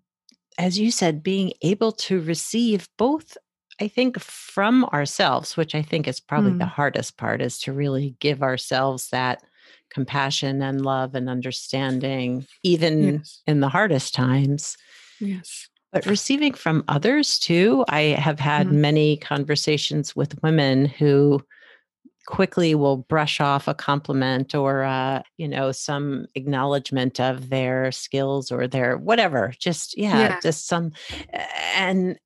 as 0.58 0.78
you 0.78 0.90
said 0.90 1.22
being 1.22 1.52
able 1.62 1.92
to 1.92 2.20
receive 2.20 2.88
both 2.96 3.36
I 3.80 3.88
think 3.88 4.18
from 4.18 4.84
ourselves, 4.86 5.56
which 5.56 5.74
I 5.74 5.82
think 5.82 6.08
is 6.08 6.20
probably 6.20 6.52
mm. 6.52 6.58
the 6.58 6.66
hardest 6.66 7.16
part, 7.16 7.42
is 7.42 7.58
to 7.60 7.72
really 7.72 8.16
give 8.20 8.42
ourselves 8.42 9.10
that 9.10 9.42
compassion 9.90 10.62
and 10.62 10.84
love 10.84 11.14
and 11.14 11.28
understanding, 11.28 12.46
even 12.62 13.14
yes. 13.18 13.42
in 13.46 13.60
the 13.60 13.68
hardest 13.68 14.14
times. 14.14 14.76
Yes. 15.20 15.68
But 15.92 16.06
receiving 16.06 16.52
from 16.52 16.84
others 16.88 17.38
too. 17.38 17.84
I 17.88 18.00
have 18.00 18.40
had 18.40 18.68
mm. 18.68 18.72
many 18.72 19.16
conversations 19.18 20.16
with 20.16 20.42
women 20.42 20.86
who 20.86 21.42
quickly 22.26 22.74
will 22.74 22.96
brush 22.96 23.40
off 23.40 23.68
a 23.68 23.74
compliment 23.74 24.54
or 24.54 24.82
uh, 24.82 25.22
you 25.36 25.46
know 25.46 25.70
some 25.72 26.26
acknowledgement 26.34 27.20
of 27.20 27.50
their 27.50 27.92
skills 27.92 28.50
or 28.50 28.66
their 28.66 28.98
whatever 28.98 29.52
just 29.60 29.96
yeah, 29.96 30.18
yeah, 30.18 30.40
just 30.40 30.66
some 30.66 30.92
and 31.76 32.18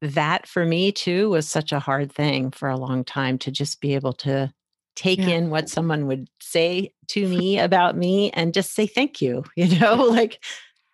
that 0.00 0.46
for 0.46 0.64
me 0.64 0.92
too 0.92 1.30
was 1.30 1.48
such 1.48 1.72
a 1.72 1.78
hard 1.78 2.12
thing 2.12 2.50
for 2.50 2.68
a 2.68 2.76
long 2.76 3.04
time 3.04 3.38
to 3.38 3.50
just 3.50 3.80
be 3.80 3.94
able 3.94 4.12
to 4.12 4.52
take 4.96 5.20
yeah. 5.20 5.28
in 5.28 5.50
what 5.50 5.68
someone 5.68 6.06
would 6.06 6.28
say 6.40 6.92
to 7.08 7.26
me 7.36 7.58
about 7.58 7.96
me 7.96 8.30
and 8.32 8.54
just 8.54 8.74
say 8.74 8.86
thank 8.86 9.20
you 9.20 9.44
you 9.56 9.78
know 9.78 9.94
like 9.94 10.42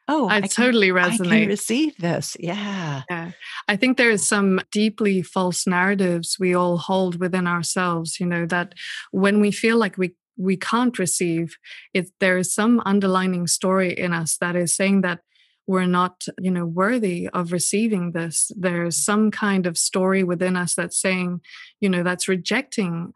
oh 0.09 0.29
i, 0.29 0.37
I 0.37 0.41
totally 0.43 0.89
can, 0.89 0.97
resonate 0.97 1.33
I 1.33 1.41
can 1.41 1.49
receive 1.49 1.97
this. 1.99 2.37
Yeah. 2.39 3.03
Yeah. 3.11 3.31
I 3.69 3.77
think 3.77 3.97
there's 3.97 4.27
some 4.27 4.61
deeply 4.71 5.23
false 5.23 5.67
narratives 5.67 6.37
we 6.39 6.55
all 6.55 6.77
hold 6.77 7.21
within 7.21 7.47
ourselves 7.47 8.21
you 8.21 8.27
know 8.27 8.47
that 8.47 8.75
when 9.13 9.41
we 9.41 9.51
feel 9.51 9.77
like 9.77 9.97
we 9.97 10.15
we 10.39 10.57
can't 10.57 10.99
receive 10.99 11.57
if 11.95 12.11
there 12.21 12.37
is 12.37 12.55
some 12.55 12.83
underlining 12.85 13.47
story 13.47 13.93
in 13.93 14.13
us 14.13 14.37
that 14.39 14.55
is 14.55 14.75
saying 14.75 15.01
that 15.01 15.21
we're 15.67 15.87
not 15.87 16.25
you 16.39 16.51
know 16.51 16.67
worthy 16.67 17.29
of 17.29 17.53
receiving 17.53 18.13
this. 18.13 18.51
There's 18.57 18.97
some 18.97 19.31
kind 19.31 19.67
of 19.67 19.79
story 19.79 20.23
within 20.23 20.57
us 20.57 20.75
that's 20.75 21.01
saying 21.01 21.41
you 21.81 21.89
know 21.89 22.03
that's 22.03 22.29
rejecting 22.29 23.13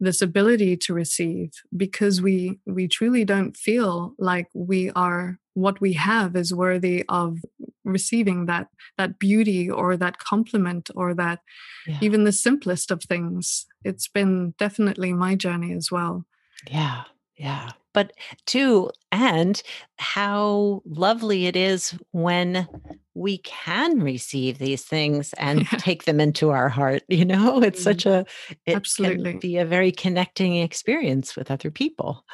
this 0.00 0.22
ability 0.22 0.76
to 0.76 0.94
receive 0.94 1.50
because 1.76 2.22
we 2.22 2.58
we 2.66 2.86
truly 2.88 3.24
don't 3.24 3.56
feel 3.56 4.14
like 4.18 4.48
we 4.54 4.90
are 4.90 5.38
what 5.54 5.80
we 5.80 5.94
have 5.94 6.36
is 6.36 6.54
worthy 6.54 7.04
of 7.08 7.38
receiving 7.84 8.46
that 8.46 8.68
that 8.96 9.18
beauty 9.18 9.68
or 9.68 9.96
that 9.96 10.18
compliment 10.18 10.90
or 10.94 11.14
that 11.14 11.40
yeah. 11.86 11.98
even 12.00 12.24
the 12.24 12.32
simplest 12.32 12.90
of 12.90 13.02
things. 13.02 13.66
It's 13.84 14.08
been 14.08 14.54
definitely 14.58 15.12
my 15.12 15.34
journey 15.34 15.72
as 15.72 15.90
well. 15.90 16.24
Yeah. 16.70 17.04
Yeah 17.36 17.70
but 17.98 18.12
two 18.46 18.88
and 19.10 19.60
how 19.96 20.80
lovely 20.86 21.46
it 21.46 21.56
is 21.56 21.98
when 22.12 22.68
we 23.14 23.38
can 23.38 24.00
receive 24.00 24.58
these 24.58 24.84
things 24.84 25.32
and 25.32 25.62
yeah. 25.62 25.78
take 25.78 26.04
them 26.04 26.20
into 26.20 26.50
our 26.50 26.68
heart 26.68 27.02
you 27.08 27.24
know 27.24 27.60
it's 27.60 27.82
such 27.82 28.04
mm-hmm. 28.04 28.20
a 28.20 28.60
it 28.70 28.76
absolutely 28.76 29.32
can 29.32 29.40
be 29.40 29.56
a 29.56 29.64
very 29.64 29.90
connecting 29.90 30.58
experience 30.58 31.34
with 31.34 31.50
other 31.50 31.72
people 31.72 32.24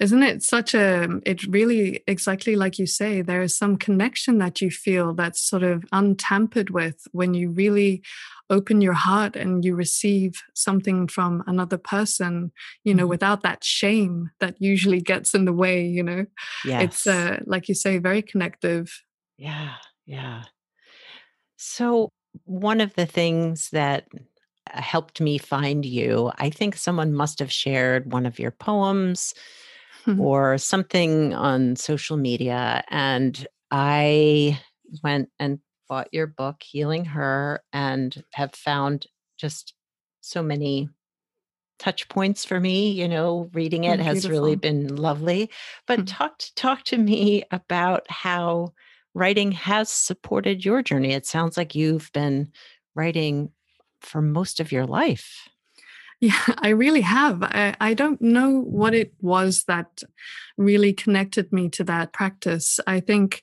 isn't 0.00 0.22
it 0.22 0.42
such 0.42 0.74
a 0.74 1.20
it 1.24 1.44
really 1.44 2.02
exactly 2.06 2.56
like 2.56 2.78
you 2.78 2.86
say 2.86 3.22
there 3.22 3.42
is 3.42 3.56
some 3.56 3.76
connection 3.76 4.38
that 4.38 4.60
you 4.60 4.70
feel 4.70 5.14
that's 5.14 5.40
sort 5.40 5.62
of 5.62 5.84
untampered 5.92 6.70
with 6.70 7.06
when 7.12 7.34
you 7.34 7.50
really 7.50 8.02
open 8.50 8.80
your 8.80 8.92
heart 8.92 9.36
and 9.36 9.64
you 9.64 9.74
receive 9.74 10.42
something 10.54 11.06
from 11.08 11.42
another 11.46 11.78
person 11.78 12.52
you 12.82 12.94
know 12.94 13.04
mm-hmm. 13.04 13.10
without 13.10 13.42
that 13.42 13.64
shame 13.64 14.30
that 14.40 14.54
usually 14.58 15.00
gets 15.00 15.34
in 15.34 15.44
the 15.44 15.52
way 15.52 15.84
you 15.84 16.02
know 16.02 16.26
yes. 16.64 16.82
it's 16.82 17.06
uh, 17.06 17.40
like 17.46 17.68
you 17.68 17.74
say 17.74 17.98
very 17.98 18.22
connective 18.22 19.02
yeah 19.38 19.74
yeah 20.06 20.42
so 21.56 22.08
one 22.44 22.80
of 22.80 22.94
the 22.94 23.06
things 23.06 23.70
that 23.70 24.06
uh, 24.72 24.80
helped 24.80 25.20
me 25.20 25.38
find 25.38 25.86
you 25.86 26.30
i 26.38 26.50
think 26.50 26.76
someone 26.76 27.12
must 27.12 27.38
have 27.38 27.52
shared 27.52 28.12
one 28.12 28.26
of 28.26 28.38
your 28.38 28.50
poems 28.50 29.32
mm-hmm. 30.06 30.20
or 30.20 30.58
something 30.58 31.34
on 31.34 31.76
social 31.76 32.16
media 32.16 32.84
and 32.90 33.46
i 33.70 34.58
went 35.02 35.28
and 35.38 35.58
bought 35.88 36.08
your 36.12 36.26
book, 36.26 36.62
Healing 36.62 37.04
Her, 37.04 37.62
and 37.72 38.22
have 38.32 38.54
found 38.54 39.06
just 39.36 39.74
so 40.20 40.42
many 40.42 40.88
touch 41.78 42.08
points 42.08 42.44
for 42.44 42.60
me. 42.60 42.90
You 42.90 43.08
know, 43.08 43.50
reading 43.52 43.84
it 43.84 44.00
oh, 44.00 44.02
has 44.02 44.28
really 44.28 44.56
been 44.56 44.96
lovely. 44.96 45.50
But 45.86 46.00
mm-hmm. 46.00 46.16
talk 46.16 46.42
talk 46.56 46.84
to 46.84 46.98
me 46.98 47.44
about 47.50 48.06
how 48.08 48.72
writing 49.14 49.52
has 49.52 49.90
supported 49.90 50.64
your 50.64 50.82
journey. 50.82 51.12
It 51.12 51.26
sounds 51.26 51.56
like 51.56 51.74
you've 51.74 52.10
been 52.12 52.50
writing 52.94 53.50
for 54.00 54.20
most 54.20 54.60
of 54.60 54.72
your 54.72 54.86
life. 54.86 55.48
Yeah, 56.24 56.40
I 56.58 56.70
really 56.70 57.02
have. 57.02 57.42
I, 57.42 57.76
I 57.80 57.94
don't 57.94 58.20
know 58.22 58.60
what 58.62 58.94
it 58.94 59.12
was 59.20 59.64
that 59.64 60.02
really 60.56 60.92
connected 60.92 61.52
me 61.52 61.68
to 61.70 61.84
that 61.84 62.12
practice. 62.12 62.80
I 62.86 63.00
think 63.00 63.42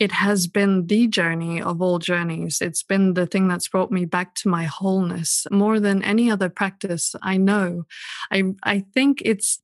it 0.00 0.10
has 0.10 0.46
been 0.46 0.86
the 0.86 1.06
journey 1.06 1.60
of 1.60 1.82
all 1.82 1.98
journeys. 1.98 2.60
It's 2.60 2.82
been 2.82 3.14
the 3.14 3.26
thing 3.26 3.46
that's 3.46 3.68
brought 3.68 3.92
me 3.92 4.06
back 4.06 4.34
to 4.36 4.48
my 4.48 4.64
wholeness 4.64 5.46
more 5.50 5.78
than 5.78 6.02
any 6.02 6.30
other 6.30 6.48
practice 6.48 7.14
I 7.22 7.36
know. 7.36 7.84
I 8.32 8.54
I 8.62 8.84
think 8.94 9.22
it's 9.24 9.60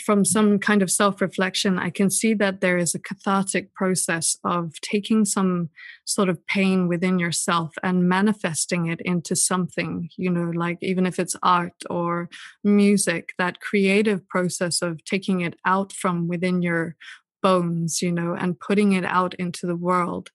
from 0.00 0.24
some 0.24 0.58
kind 0.58 0.82
of 0.82 0.90
self 0.90 1.20
reflection, 1.20 1.78
I 1.78 1.90
can 1.90 2.10
see 2.10 2.34
that 2.34 2.60
there 2.60 2.78
is 2.78 2.94
a 2.94 2.98
cathartic 2.98 3.74
process 3.74 4.36
of 4.44 4.80
taking 4.80 5.24
some 5.24 5.70
sort 6.04 6.28
of 6.28 6.44
pain 6.46 6.88
within 6.88 7.18
yourself 7.18 7.74
and 7.82 8.08
manifesting 8.08 8.86
it 8.86 9.00
into 9.02 9.36
something, 9.36 10.08
you 10.16 10.30
know, 10.30 10.50
like 10.50 10.78
even 10.80 11.06
if 11.06 11.18
it's 11.18 11.36
art 11.42 11.74
or 11.90 12.28
music, 12.64 13.34
that 13.38 13.60
creative 13.60 14.26
process 14.28 14.82
of 14.82 15.04
taking 15.04 15.40
it 15.40 15.56
out 15.66 15.92
from 15.92 16.28
within 16.28 16.62
your 16.62 16.96
bones, 17.42 18.00
you 18.00 18.12
know, 18.12 18.34
and 18.34 18.60
putting 18.60 18.92
it 18.92 19.04
out 19.04 19.34
into 19.34 19.66
the 19.66 19.76
world 19.76 20.30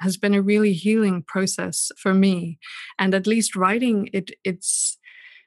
has 0.00 0.16
been 0.16 0.34
a 0.34 0.42
really 0.42 0.72
healing 0.72 1.22
process 1.22 1.90
for 1.98 2.14
me. 2.14 2.58
And 2.98 3.14
at 3.14 3.26
least 3.26 3.56
writing 3.56 4.08
it, 4.12 4.32
it's 4.44 4.98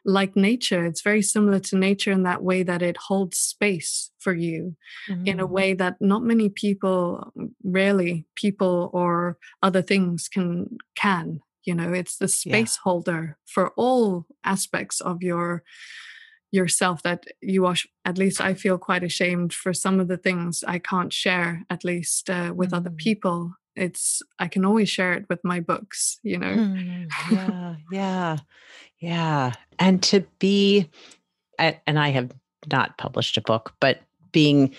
like 0.07 0.37
nature. 0.37 0.85
It's 0.85 1.01
very 1.01 1.21
similar 1.21 1.59
to 1.59 1.77
nature 1.77 2.13
in 2.13 2.23
that 2.23 2.41
way 2.41 2.63
that 2.63 2.81
it 2.81 2.95
holds 2.95 3.37
space 3.37 4.09
for 4.17 4.33
you 4.33 4.75
mm-hmm. 5.07 5.27
in 5.27 5.39
a 5.39 5.43
mm-hmm. 5.43 5.53
way 5.53 5.73
that 5.73 5.97
not 5.99 6.23
many 6.23 6.49
people, 6.49 7.31
rarely 7.63 8.25
people 8.35 8.89
or 8.93 9.37
other 9.61 9.83
things 9.83 10.27
can 10.27 10.77
can. 10.95 11.41
You 11.65 11.75
know, 11.75 11.91
it's 11.91 12.17
the 12.17 12.29
space 12.29 12.77
yeah. 12.77 12.83
holder 12.83 13.37
for 13.45 13.73
all 13.75 14.25
aspects 14.45 15.01
of 15.01 15.21
your 15.21 15.63
yourself 16.51 17.03
that 17.03 17.25
you 17.41 17.65
are 17.65 17.75
at 18.05 18.17
least 18.17 18.39
i 18.39 18.53
feel 18.53 18.77
quite 18.77 19.03
ashamed 19.03 19.53
for 19.53 19.73
some 19.73 19.99
of 19.99 20.07
the 20.07 20.15
things 20.15 20.63
i 20.65 20.79
can't 20.79 21.11
share 21.11 21.63
at 21.69 21.83
least 21.83 22.29
uh, 22.29 22.53
with 22.55 22.71
mm. 22.71 22.77
other 22.77 22.89
people 22.89 23.51
it's 23.75 24.21
i 24.39 24.47
can 24.47 24.63
always 24.63 24.89
share 24.89 25.11
it 25.11 25.25
with 25.29 25.43
my 25.43 25.59
books 25.59 26.19
you 26.23 26.37
know 26.37 26.55
mm, 26.55 27.05
yeah 27.29 27.75
yeah 27.91 28.37
yeah 29.00 29.51
and 29.80 30.01
to 30.01 30.25
be 30.39 30.89
and 31.58 32.00
i 32.00 32.10
have 32.10 32.32
not 32.72 32.98
published 32.98 33.38
a 33.38 33.42
book 33.42 33.74
but 33.80 34.01
being 34.32 34.74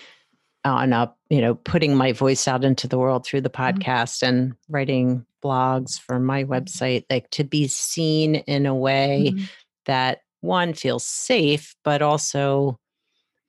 on 0.65 0.93
up 0.93 1.17
you 1.29 1.41
know 1.41 1.55
putting 1.55 1.95
my 1.95 2.11
voice 2.11 2.47
out 2.47 2.63
into 2.63 2.87
the 2.87 2.97
world 2.97 3.25
through 3.25 3.41
the 3.41 3.49
mm-hmm. 3.49 3.79
podcast 3.79 4.23
mm. 4.23 4.27
and 4.27 4.53
writing 4.69 5.25
blogs 5.43 5.99
for 5.99 6.19
my 6.19 6.43
mm-hmm. 6.43 6.53
website 6.53 7.05
like 7.09 7.29
to 7.29 7.43
be 7.43 7.67
seen 7.67 8.35
in 8.35 8.65
a 8.65 8.75
way 8.75 9.31
mm. 9.33 9.49
that 9.85 10.19
one 10.41 10.73
feels 10.73 11.05
safe, 11.05 11.75
but 11.83 12.01
also 12.01 12.79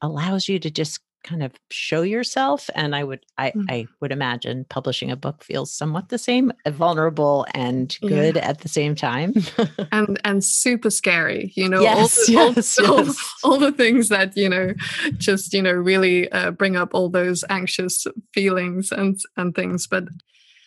allows 0.03 0.49
you 0.49 0.59
to 0.59 0.71
just 0.71 1.01
kind 1.23 1.43
of 1.43 1.53
show 1.71 2.03
yourself 2.03 2.71
and 2.75 2.95
i 2.95 3.05
would 3.05 3.25
i 3.39 3.51
mm. 3.51 3.65
i 3.69 3.87
would 4.01 4.13
imagine 4.13 4.65
publishing 4.69 5.11
a 5.11 5.17
book 5.17 5.43
feels 5.43 5.73
somewhat 5.73 6.09
the 6.09 6.19
same 6.19 6.53
uh, 6.65 6.71
vulnerable 6.71 7.47
and 7.55 7.99
good 8.01 8.37
yeah. 8.37 8.49
at 8.49 8.61
the 8.61 8.69
same 8.69 8.95
time 8.95 9.35
and 9.93 10.21
and 10.25 10.45
super 10.45 10.91
scary 10.91 11.53
you 11.57 11.69
know 11.69 11.81
yes, 11.81 12.19
all, 12.19 12.27
the, 12.27 12.33
yes, 12.33 12.79
all, 12.79 13.05
yes. 13.05 13.35
All, 13.45 13.53
all, 13.53 13.59
the 13.59 13.73
things 13.73 14.09
that 14.09 14.37
you 14.37 14.49
know 14.49 14.73
just 15.19 15.53
you 15.53 15.63
know 15.63 15.73
really 15.73 16.31
uh, 16.33 16.51
bring 16.51 16.77
up 16.77 16.95
all 16.95 17.09
those 17.09 17.45
anxious 17.51 18.07
feelings 18.33 18.93
and 18.93 19.19
and 19.37 19.55
things 19.55 19.87
but 19.87 20.05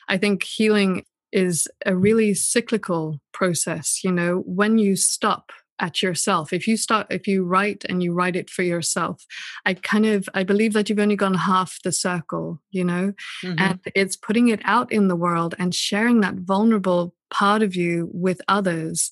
i 0.08 0.18
think 0.18 0.44
healing 0.44 1.04
is 1.32 1.68
a 1.86 1.96
really 1.96 2.34
cyclical 2.34 3.20
process 3.32 4.04
you 4.04 4.12
know 4.12 4.44
when 4.46 4.78
you 4.78 4.96
stop 4.96 5.52
at 5.84 6.02
yourself 6.02 6.54
if 6.54 6.66
you 6.66 6.78
start 6.78 7.06
if 7.10 7.28
you 7.28 7.44
write 7.44 7.84
and 7.90 8.02
you 8.02 8.14
write 8.14 8.38
it 8.38 8.50
for 8.50 8.64
yourself 8.64 9.26
i 9.66 9.74
kind 9.74 10.06
of 10.06 10.30
i 10.34 10.42
believe 10.42 10.72
that 10.72 10.90
you've 10.90 11.06
only 11.06 11.18
gone 11.18 11.34
half 11.34 11.78
the 11.84 11.92
circle 11.92 12.62
you 12.72 12.86
know 12.86 13.12
mm-hmm. 13.44 13.60
and 13.60 13.80
it's 13.94 14.16
putting 14.16 14.48
it 14.48 14.62
out 14.64 14.90
in 14.94 15.10
the 15.10 15.16
world 15.26 15.54
and 15.60 15.76
sharing 15.76 16.22
that 16.22 16.36
vulnerable 16.36 17.14
part 17.30 17.62
of 17.62 17.76
you 17.76 18.10
with 18.14 18.40
others 18.48 19.12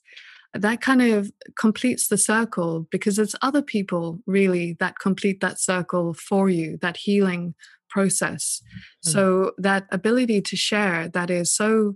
that 0.54 0.80
kind 0.82 1.02
of 1.02 1.32
completes 1.58 2.08
the 2.08 2.18
circle 2.18 2.88
because 2.90 3.20
it's 3.20 3.36
other 3.42 3.62
people 3.62 4.20
really 4.26 4.78
that 4.80 4.98
complete 4.98 5.42
that 5.42 5.60
circle 5.60 6.14
for 6.14 6.50
you 6.50 6.78
that 6.82 6.96
healing 6.96 7.54
process 7.90 8.62
mm-hmm. 8.64 9.10
so 9.10 9.52
that 9.58 9.86
ability 9.92 10.42
to 10.42 10.56
share 10.56 11.10
that 11.10 11.30
is 11.30 11.54
so 11.54 11.96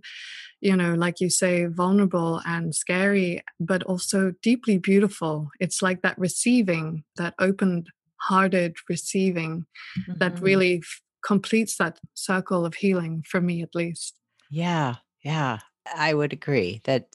you 0.61 0.75
know, 0.75 0.93
like 0.93 1.19
you 1.19 1.29
say, 1.29 1.65
vulnerable 1.65 2.41
and 2.45 2.73
scary, 2.73 3.43
but 3.59 3.83
also 3.83 4.33
deeply 4.41 4.77
beautiful. 4.77 5.49
It's 5.59 5.81
like 5.81 6.01
that 6.01 6.17
receiving, 6.17 7.03
that 7.17 7.33
open 7.39 7.85
hearted 8.17 8.75
receiving 8.89 9.65
mm-hmm. 9.99 10.17
that 10.19 10.39
really 10.39 10.77
f- 10.77 11.01
completes 11.23 11.77
that 11.77 11.99
circle 12.13 12.65
of 12.65 12.75
healing 12.75 13.23
for 13.29 13.41
me, 13.41 13.61
at 13.61 13.75
least. 13.75 14.15
Yeah. 14.49 14.95
Yeah. 15.23 15.59
I 15.95 16.13
would 16.13 16.33
agree 16.33 16.81
that 16.85 17.07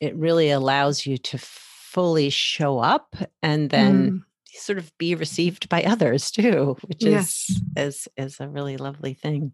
it 0.00 0.14
really 0.16 0.50
allows 0.50 1.06
you 1.06 1.18
to 1.18 1.38
fully 1.38 2.30
show 2.30 2.78
up 2.78 3.14
and 3.42 3.70
then 3.70 4.10
mm. 4.10 4.22
sort 4.54 4.78
of 4.78 4.96
be 4.98 5.14
received 5.14 5.68
by 5.68 5.82
others 5.82 6.30
too, 6.30 6.76
which 6.86 7.04
yes. 7.04 7.46
is 7.48 7.62
is 7.76 8.08
is 8.16 8.40
a 8.40 8.48
really 8.48 8.76
lovely 8.76 9.14
thing. 9.14 9.52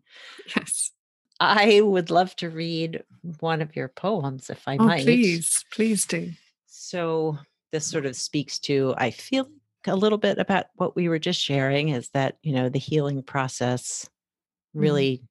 Yes. 0.57 0.93
I 1.41 1.81
would 1.81 2.11
love 2.11 2.37
to 2.37 2.51
read 2.51 3.03
one 3.41 3.63
of 3.63 3.75
your 3.75 3.89
poems 3.89 4.51
if 4.51 4.69
I 4.69 4.77
oh, 4.77 4.85
might. 4.85 5.05
Please, 5.05 5.65
please 5.73 6.05
do. 6.05 6.33
So, 6.67 7.39
this 7.73 7.87
sort 7.87 8.05
of 8.05 8.15
speaks 8.15 8.59
to, 8.61 8.95
I 8.99 9.11
feel 9.11 9.49
a 9.87 9.97
little 9.97 10.19
bit 10.19 10.39
about 10.39 10.67
what 10.75 10.95
we 10.95 11.09
were 11.09 11.19
just 11.19 11.41
sharing 11.41 11.89
is 11.89 12.11
that, 12.11 12.37
you 12.43 12.53
know, 12.53 12.69
the 12.69 12.79
healing 12.79 13.23
process 13.23 14.05
mm-hmm. 14.05 14.81
really 14.81 15.19
mm. 15.23 15.27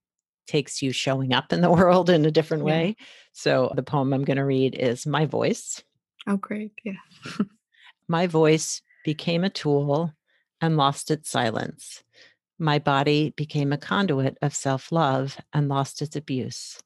takes 0.47 0.81
you 0.81 0.91
showing 0.91 1.33
up 1.33 1.53
in 1.53 1.61
the 1.61 1.69
world 1.71 2.09
in 2.09 2.25
a 2.25 2.31
different 2.31 2.63
yeah. 2.63 2.71
way. 2.71 2.95
So, 3.33 3.71
the 3.75 3.83
poem 3.83 4.11
I'm 4.11 4.25
going 4.25 4.37
to 4.37 4.45
read 4.45 4.75
is 4.75 5.05
My 5.05 5.27
Voice. 5.27 5.83
Oh, 6.27 6.37
great. 6.37 6.71
Yeah. 6.83 6.93
My 8.07 8.25
voice 8.25 8.81
became 9.05 9.43
a 9.43 9.49
tool 9.49 10.13
and 10.61 10.75
lost 10.75 11.11
its 11.11 11.29
silence. 11.29 12.03
My 12.61 12.77
body 12.77 13.33
became 13.37 13.71
a 13.71 13.77
conduit 13.77 14.37
of 14.41 14.53
self 14.53 14.91
love 14.91 15.37
and 15.53 15.69
lost 15.69 16.01
its 16.01 16.17
abuse. 16.17 16.77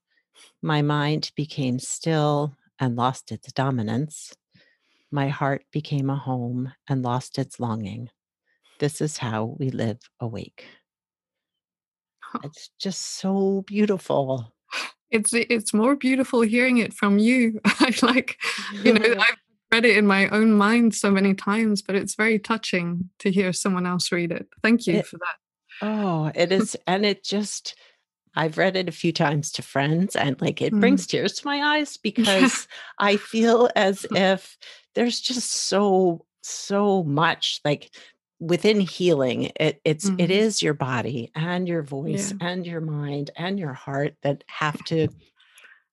My 0.62 0.84
mind 0.84 1.32
became 1.36 1.80
still 1.80 2.56
and 2.80 2.96
lost 2.96 3.32
its 3.32 3.52
dominance. 3.52 4.34
My 5.12 5.30
heart 5.30 5.66
became 5.72 6.12
a 6.12 6.16
home 6.16 6.74
and 6.88 7.02
lost 7.02 7.40
its 7.40 7.60
longing. 7.60 8.10
This 8.80 9.02
is 9.02 9.18
how 9.18 9.56
we 9.60 9.72
live 9.72 10.00
awake. 10.20 10.66
It's 12.44 12.70
just 12.80 13.02
so 13.20 13.64
beautiful. 13.66 14.54
It's 15.10 15.34
it's 15.34 15.74
more 15.74 15.96
beautiful 15.96 16.42
hearing 16.42 16.78
it 16.78 16.94
from 16.94 17.20
you. 17.20 17.60
I 17.66 17.94
like, 18.02 18.38
you 18.84 18.94
know, 18.94 19.16
I've 19.20 19.38
read 19.72 19.86
it 19.86 19.98
in 19.98 20.06
my 20.08 20.28
own 20.30 20.54
mind 20.54 20.94
so 20.96 21.10
many 21.12 21.34
times, 21.34 21.82
but 21.82 21.96
it's 21.96 22.16
very 22.16 22.40
touching 22.40 23.10
to 23.20 23.32
hear 23.32 23.54
someone 23.54 23.86
else 23.86 24.12
read 24.12 24.32
it. 24.32 24.48
Thank 24.62 24.88
you 24.88 24.98
it, 24.98 25.08
for 25.08 25.18
that. 25.18 25.36
Oh, 25.84 26.32
it 26.34 26.52
is. 26.52 26.76
and 26.88 27.06
it 27.06 27.24
just, 27.24 27.76
I've 28.36 28.58
read 28.58 28.76
it 28.76 28.90
a 28.90 28.94
few 28.94 29.12
times 29.12 29.52
to 29.54 29.62
friends 29.62 30.16
and 30.16 30.40
like 30.42 30.62
it 30.62 30.74
mm. 30.74 30.80
brings 30.80 31.06
tears 31.06 31.34
to 31.34 31.48
my 31.48 31.78
eyes 31.78 31.98
because 32.04 32.68
I 32.98 33.18
feel 33.18 33.70
as 33.76 34.06
if 34.12 34.58
there's 34.96 35.20
just 35.20 35.52
so, 35.52 36.26
so 36.42 37.04
much 37.04 37.62
like 37.64 37.92
within 38.40 38.82
healing 38.82 39.50
it 39.56 39.80
it's 39.86 40.10
mm. 40.10 40.20
it 40.20 40.24
mm-hmm. 40.24 40.32
is 40.32 40.62
your 40.62 40.74
body 40.74 41.32
and 41.34 41.66
your 41.66 41.82
voice 41.82 42.32
yeah. 42.32 42.48
and 42.50 42.68
your 42.68 42.82
mind 42.82 43.32
and 43.38 43.58
your 43.58 43.72
heart 43.72 44.16
that 44.22 44.44
have 44.48 44.84
to 44.84 45.08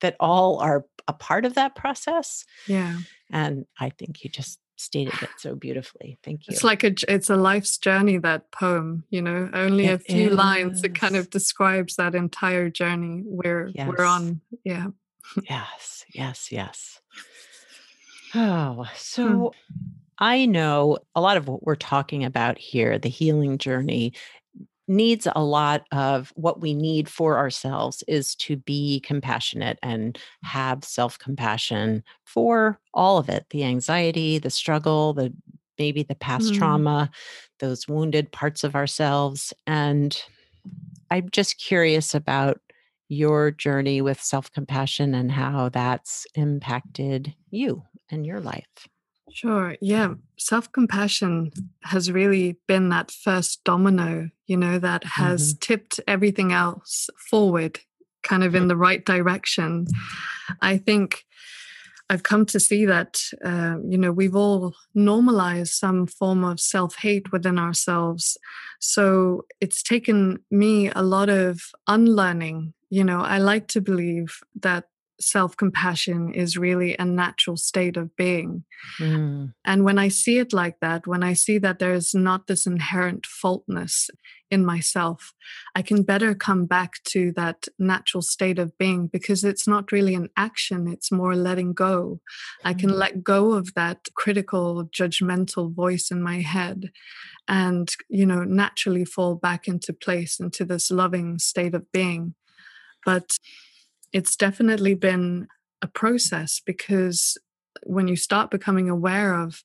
that 0.00 0.16
all 0.18 0.58
are 0.58 0.84
a 1.06 1.12
part 1.12 1.44
of 1.44 1.54
that 1.54 1.76
process 1.76 2.44
yeah 2.66 2.98
and 3.30 3.66
i 3.78 3.88
think 3.90 4.24
you 4.24 4.30
just 4.30 4.58
stated 4.80 5.14
it 5.22 5.28
so 5.38 5.54
beautifully. 5.54 6.18
Thank 6.24 6.48
you. 6.48 6.52
It's 6.52 6.64
like 6.64 6.82
a 6.84 6.92
it's 7.08 7.30
a 7.30 7.36
life's 7.36 7.76
journey 7.78 8.18
that 8.18 8.50
poem, 8.50 9.04
you 9.10 9.22
know, 9.22 9.50
only 9.52 9.86
it 9.86 9.92
a 9.92 9.98
few 9.98 10.30
is. 10.30 10.34
lines 10.34 10.82
that 10.82 10.94
kind 10.94 11.16
of 11.16 11.30
describes 11.30 11.96
that 11.96 12.14
entire 12.14 12.70
journey 12.70 13.22
we're 13.24 13.70
yes. 13.74 13.88
we're 13.88 14.04
on. 14.04 14.40
Yeah. 14.64 14.88
yes, 15.48 16.04
yes, 16.12 16.50
yes. 16.50 17.00
Oh, 18.34 18.88
so 18.96 19.26
hmm. 19.68 19.88
I 20.18 20.46
know 20.46 20.98
a 21.14 21.20
lot 21.20 21.36
of 21.36 21.48
what 21.48 21.64
we're 21.64 21.76
talking 21.76 22.24
about 22.24 22.58
here, 22.58 22.98
the 22.98 23.08
healing 23.08 23.58
journey, 23.58 24.12
needs 24.90 25.28
a 25.36 25.42
lot 25.42 25.86
of 25.92 26.32
what 26.34 26.60
we 26.60 26.74
need 26.74 27.08
for 27.08 27.38
ourselves 27.38 28.02
is 28.08 28.34
to 28.34 28.56
be 28.56 29.00
compassionate 29.00 29.78
and 29.82 30.18
have 30.42 30.84
self 30.84 31.16
compassion 31.18 32.02
for 32.24 32.78
all 32.92 33.16
of 33.16 33.28
it 33.28 33.46
the 33.50 33.62
anxiety, 33.64 34.38
the 34.38 34.50
struggle, 34.50 35.14
the 35.14 35.32
maybe 35.78 36.02
the 36.02 36.16
past 36.16 36.52
mm. 36.52 36.58
trauma, 36.58 37.08
those 37.60 37.86
wounded 37.88 38.32
parts 38.32 38.64
of 38.64 38.74
ourselves. 38.74 39.54
And 39.66 40.20
I'm 41.10 41.30
just 41.30 41.58
curious 41.58 42.14
about 42.14 42.60
your 43.08 43.52
journey 43.52 44.02
with 44.02 44.20
self 44.20 44.50
compassion 44.52 45.14
and 45.14 45.30
how 45.30 45.68
that's 45.68 46.26
impacted 46.34 47.32
you 47.50 47.84
and 48.10 48.26
your 48.26 48.40
life. 48.40 48.88
Sure. 49.32 49.76
Yeah. 49.80 50.14
Self 50.36 50.70
compassion 50.72 51.52
has 51.82 52.10
really 52.10 52.58
been 52.66 52.88
that 52.90 53.10
first 53.10 53.62
domino, 53.64 54.30
you 54.46 54.56
know, 54.56 54.78
that 54.78 55.04
has 55.04 55.54
mm-hmm. 55.54 55.58
tipped 55.60 56.00
everything 56.06 56.52
else 56.52 57.08
forward, 57.30 57.80
kind 58.22 58.42
of 58.44 58.54
in 58.54 58.68
the 58.68 58.76
right 58.76 59.04
direction. 59.04 59.86
I 60.60 60.78
think 60.78 61.24
I've 62.10 62.24
come 62.24 62.44
to 62.46 62.58
see 62.58 62.86
that, 62.86 63.20
uh, 63.44 63.76
you 63.86 63.96
know, 63.96 64.10
we've 64.10 64.34
all 64.34 64.74
normalized 64.94 65.74
some 65.74 66.08
form 66.08 66.42
of 66.42 66.58
self 66.58 66.96
hate 66.96 67.30
within 67.30 67.56
ourselves. 67.56 68.36
So 68.80 69.46
it's 69.60 69.82
taken 69.82 70.40
me 70.50 70.90
a 70.90 71.02
lot 71.02 71.28
of 71.28 71.60
unlearning. 71.86 72.74
You 72.88 73.04
know, 73.04 73.20
I 73.20 73.38
like 73.38 73.68
to 73.68 73.80
believe 73.80 74.40
that 74.60 74.86
self 75.20 75.56
compassion 75.56 76.32
is 76.32 76.56
really 76.56 76.96
a 76.98 77.04
natural 77.04 77.56
state 77.56 77.96
of 77.96 78.14
being. 78.16 78.64
Mm. 78.98 79.52
And 79.64 79.84
when 79.84 79.98
I 79.98 80.08
see 80.08 80.38
it 80.38 80.52
like 80.52 80.80
that, 80.80 81.06
when 81.06 81.22
I 81.22 81.34
see 81.34 81.58
that 81.58 81.78
there's 81.78 82.14
not 82.14 82.46
this 82.46 82.66
inherent 82.66 83.26
faultness 83.26 84.10
in 84.50 84.64
myself, 84.64 85.32
I 85.76 85.82
can 85.82 86.02
better 86.02 86.34
come 86.34 86.66
back 86.66 87.02
to 87.08 87.32
that 87.32 87.68
natural 87.78 88.22
state 88.22 88.58
of 88.58 88.76
being 88.78 89.06
because 89.06 89.44
it's 89.44 89.68
not 89.68 89.92
really 89.92 90.14
an 90.14 90.28
action, 90.36 90.88
it's 90.88 91.12
more 91.12 91.36
letting 91.36 91.72
go. 91.72 92.20
Mm. 92.64 92.70
I 92.70 92.74
can 92.74 92.90
mm. 92.90 92.98
let 92.98 93.22
go 93.22 93.52
of 93.52 93.74
that 93.74 94.08
critical, 94.14 94.84
judgmental 94.86 95.72
voice 95.72 96.10
in 96.10 96.22
my 96.22 96.40
head 96.40 96.90
and, 97.46 97.90
you 98.08 98.26
know, 98.26 98.44
naturally 98.44 99.04
fall 99.04 99.34
back 99.34 99.68
into 99.68 99.92
place 99.92 100.40
into 100.40 100.64
this 100.64 100.90
loving 100.90 101.38
state 101.38 101.74
of 101.74 101.90
being. 101.92 102.34
But 103.04 103.38
it's 104.12 104.36
definitely 104.36 104.94
been 104.94 105.48
a 105.82 105.86
process 105.86 106.60
because 106.64 107.38
when 107.84 108.08
you 108.08 108.16
start 108.16 108.50
becoming 108.50 108.90
aware 108.90 109.34
of 109.34 109.62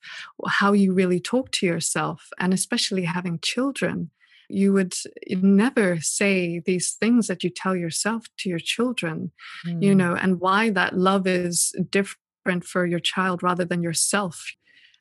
how 0.48 0.74
you 0.74 0.94
really 0.94 1.20
talk 1.20 1.52
to 1.52 1.66
yourself, 1.66 2.30
and 2.40 2.54
especially 2.54 3.04
having 3.04 3.40
children, 3.40 4.12
you 4.48 4.72
would 4.74 4.94
never 5.30 6.00
say 6.00 6.60
these 6.60 6.92
things 6.94 7.28
that 7.28 7.44
you 7.44 7.50
tell 7.50 7.76
yourself 7.76 8.26
to 8.38 8.50
your 8.50 8.60
children, 8.60 9.32
mm. 9.66 9.82
you 9.82 9.96
know, 9.96 10.16
and 10.16 10.40
why 10.40 10.70
that 10.70 10.98
love 10.98 11.26
is 11.26 11.74
different 11.90 12.64
for 12.64 12.86
your 12.86 13.00
child 13.00 13.42
rather 13.42 13.66
than 13.66 13.82
yourself. 13.82 14.54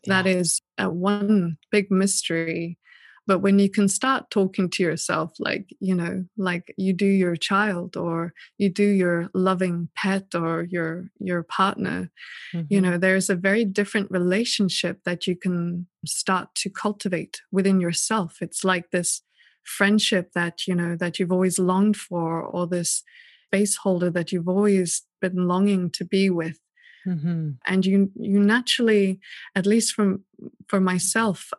Yeah. 0.05 0.23
That 0.23 0.29
is 0.29 0.61
a 0.79 0.89
one 0.89 1.59
big 1.71 1.91
mystery 1.91 2.79
but 3.27 3.39
when 3.39 3.59
you 3.59 3.71
can 3.71 3.89
start 3.89 4.31
talking 4.31 4.69
to 4.69 4.83
yourself 4.83 5.33
like 5.39 5.69
you 5.81 5.95
know 5.95 6.25
like 6.37 6.73
you 6.77 6.93
do 6.93 7.07
your 7.07 7.37
child 7.37 7.97
or 7.97 8.33
you 8.59 8.69
do 8.69 8.87
your 8.87 9.29
loving 9.35 9.89
pet 9.97 10.35
or 10.35 10.67
your 10.71 11.11
your 11.19 11.43
partner 11.43 12.11
mm-hmm. 12.55 12.67
you 12.69 12.81
know 12.81 12.99
there's 12.99 13.31
a 13.31 13.37
very 13.37 13.65
different 13.65 14.11
relationship 14.11 15.01
that 15.05 15.27
you 15.27 15.37
can 15.37 15.87
start 16.07 16.49
to 16.55 16.71
cultivate 16.71 17.41
within 17.51 17.81
yourself 17.81 18.39
it's 18.41 18.65
like 18.65 18.91
this 18.91 19.23
friendship 19.65 20.33
that 20.35 20.67
you 20.67 20.75
know 20.75 20.97
that 20.97 21.19
you've 21.19 21.33
always 21.33 21.59
longed 21.59 21.97
for 21.97 22.43
or 22.43 22.67
this 22.67 23.03
base 23.51 23.77
holder 23.77 24.11
that 24.11 24.33
you've 24.33 24.49
always 24.49 25.03
been 25.21 25.49
longing 25.49 25.91
to 25.91 26.05
be 26.05 26.29
with 26.29 26.59
mm-hmm. 27.07 27.51
and 27.67 27.87
you 27.87 28.11
you 28.17 28.39
naturally 28.39 29.19
at 29.55 29.65
least 29.65 29.95
from 29.95 30.25
for 30.69 30.81
myself 30.81 31.51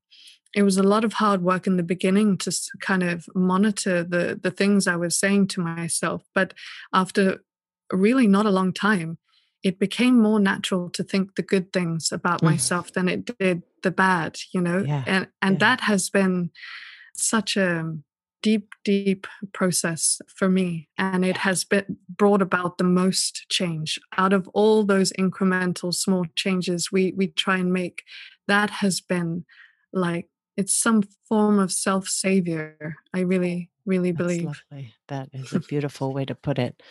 it 0.55 0.63
was 0.63 0.77
a 0.77 0.83
lot 0.83 1.03
of 1.03 1.13
hard 1.13 1.41
work 1.43 1.67
in 1.67 1.75
the 1.75 1.83
beginning 1.83 2.37
to 2.37 2.51
kind 2.79 3.03
of 3.03 3.27
monitor 3.35 4.03
the 4.03 4.39
the 4.41 4.51
things 4.51 4.87
I 4.87 4.95
was 4.95 5.19
saying 5.19 5.47
to 5.49 5.61
myself. 5.61 6.23
But 6.33 6.53
after 6.93 7.43
really 7.91 8.25
not 8.25 8.45
a 8.45 8.51
long 8.51 8.73
time, 8.73 9.17
it 9.63 9.79
became 9.79 10.19
more 10.19 10.39
natural 10.39 10.89
to 10.91 11.03
think 11.03 11.35
the 11.35 11.41
good 11.41 11.73
things 11.73 12.11
about 12.11 12.41
mm. 12.41 12.45
myself 12.45 12.93
than 12.93 13.09
it 13.09 13.37
did 13.37 13.63
the 13.83 13.91
bad, 13.91 14.37
you 14.53 14.61
know? 14.61 14.83
Yeah. 14.87 15.03
And 15.05 15.27
and 15.41 15.55
yeah. 15.55 15.59
that 15.59 15.81
has 15.81 16.09
been 16.09 16.51
such 17.15 17.57
a 17.57 17.93
deep, 18.41 18.69
deep 18.83 19.25
process 19.53 20.21
for 20.27 20.47
me. 20.47 20.87
And 20.97 21.25
it 21.25 21.37
has 21.37 21.63
been 21.63 21.97
brought 22.07 22.43
about 22.43 22.77
the 22.77 22.83
most 22.83 23.45
change. 23.49 23.99
Out 24.17 24.33
of 24.33 24.47
all 24.53 24.83
those 24.83 25.11
incremental 25.13 25.93
small 25.93 26.25
changes 26.35 26.91
we 26.91 27.11
we 27.17 27.27
try 27.27 27.57
and 27.57 27.73
make, 27.73 28.03
that 28.47 28.69
has 28.69 29.01
been 29.01 29.45
like 29.91 30.27
it's 30.57 30.75
some 30.75 31.03
form 31.27 31.59
of 31.59 31.71
self 31.71 32.07
savior. 32.07 32.95
I 33.13 33.21
really, 33.21 33.69
really 33.85 34.11
That's 34.11 34.17
believe. 34.17 34.45
Lovely. 34.45 34.93
That 35.07 35.29
is 35.33 35.53
a 35.53 35.59
beautiful 35.59 36.13
way 36.13 36.25
to 36.25 36.35
put 36.35 36.59
it. 36.59 36.81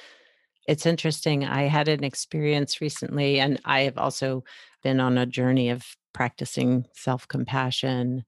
It's 0.66 0.87
interesting. 0.87 1.44
I 1.44 1.64
had 1.64 1.88
an 1.88 2.05
experience 2.05 2.81
recently, 2.81 3.38
and 3.38 3.61
I 3.64 3.81
have 3.81 3.98
also 3.98 4.44
been 4.83 5.00
on 5.00 5.18
a 5.18 5.27
journey 5.27 5.70
of 5.70 5.85
practicing 6.12 6.87
self 6.94 7.29
compassion. 7.29 8.24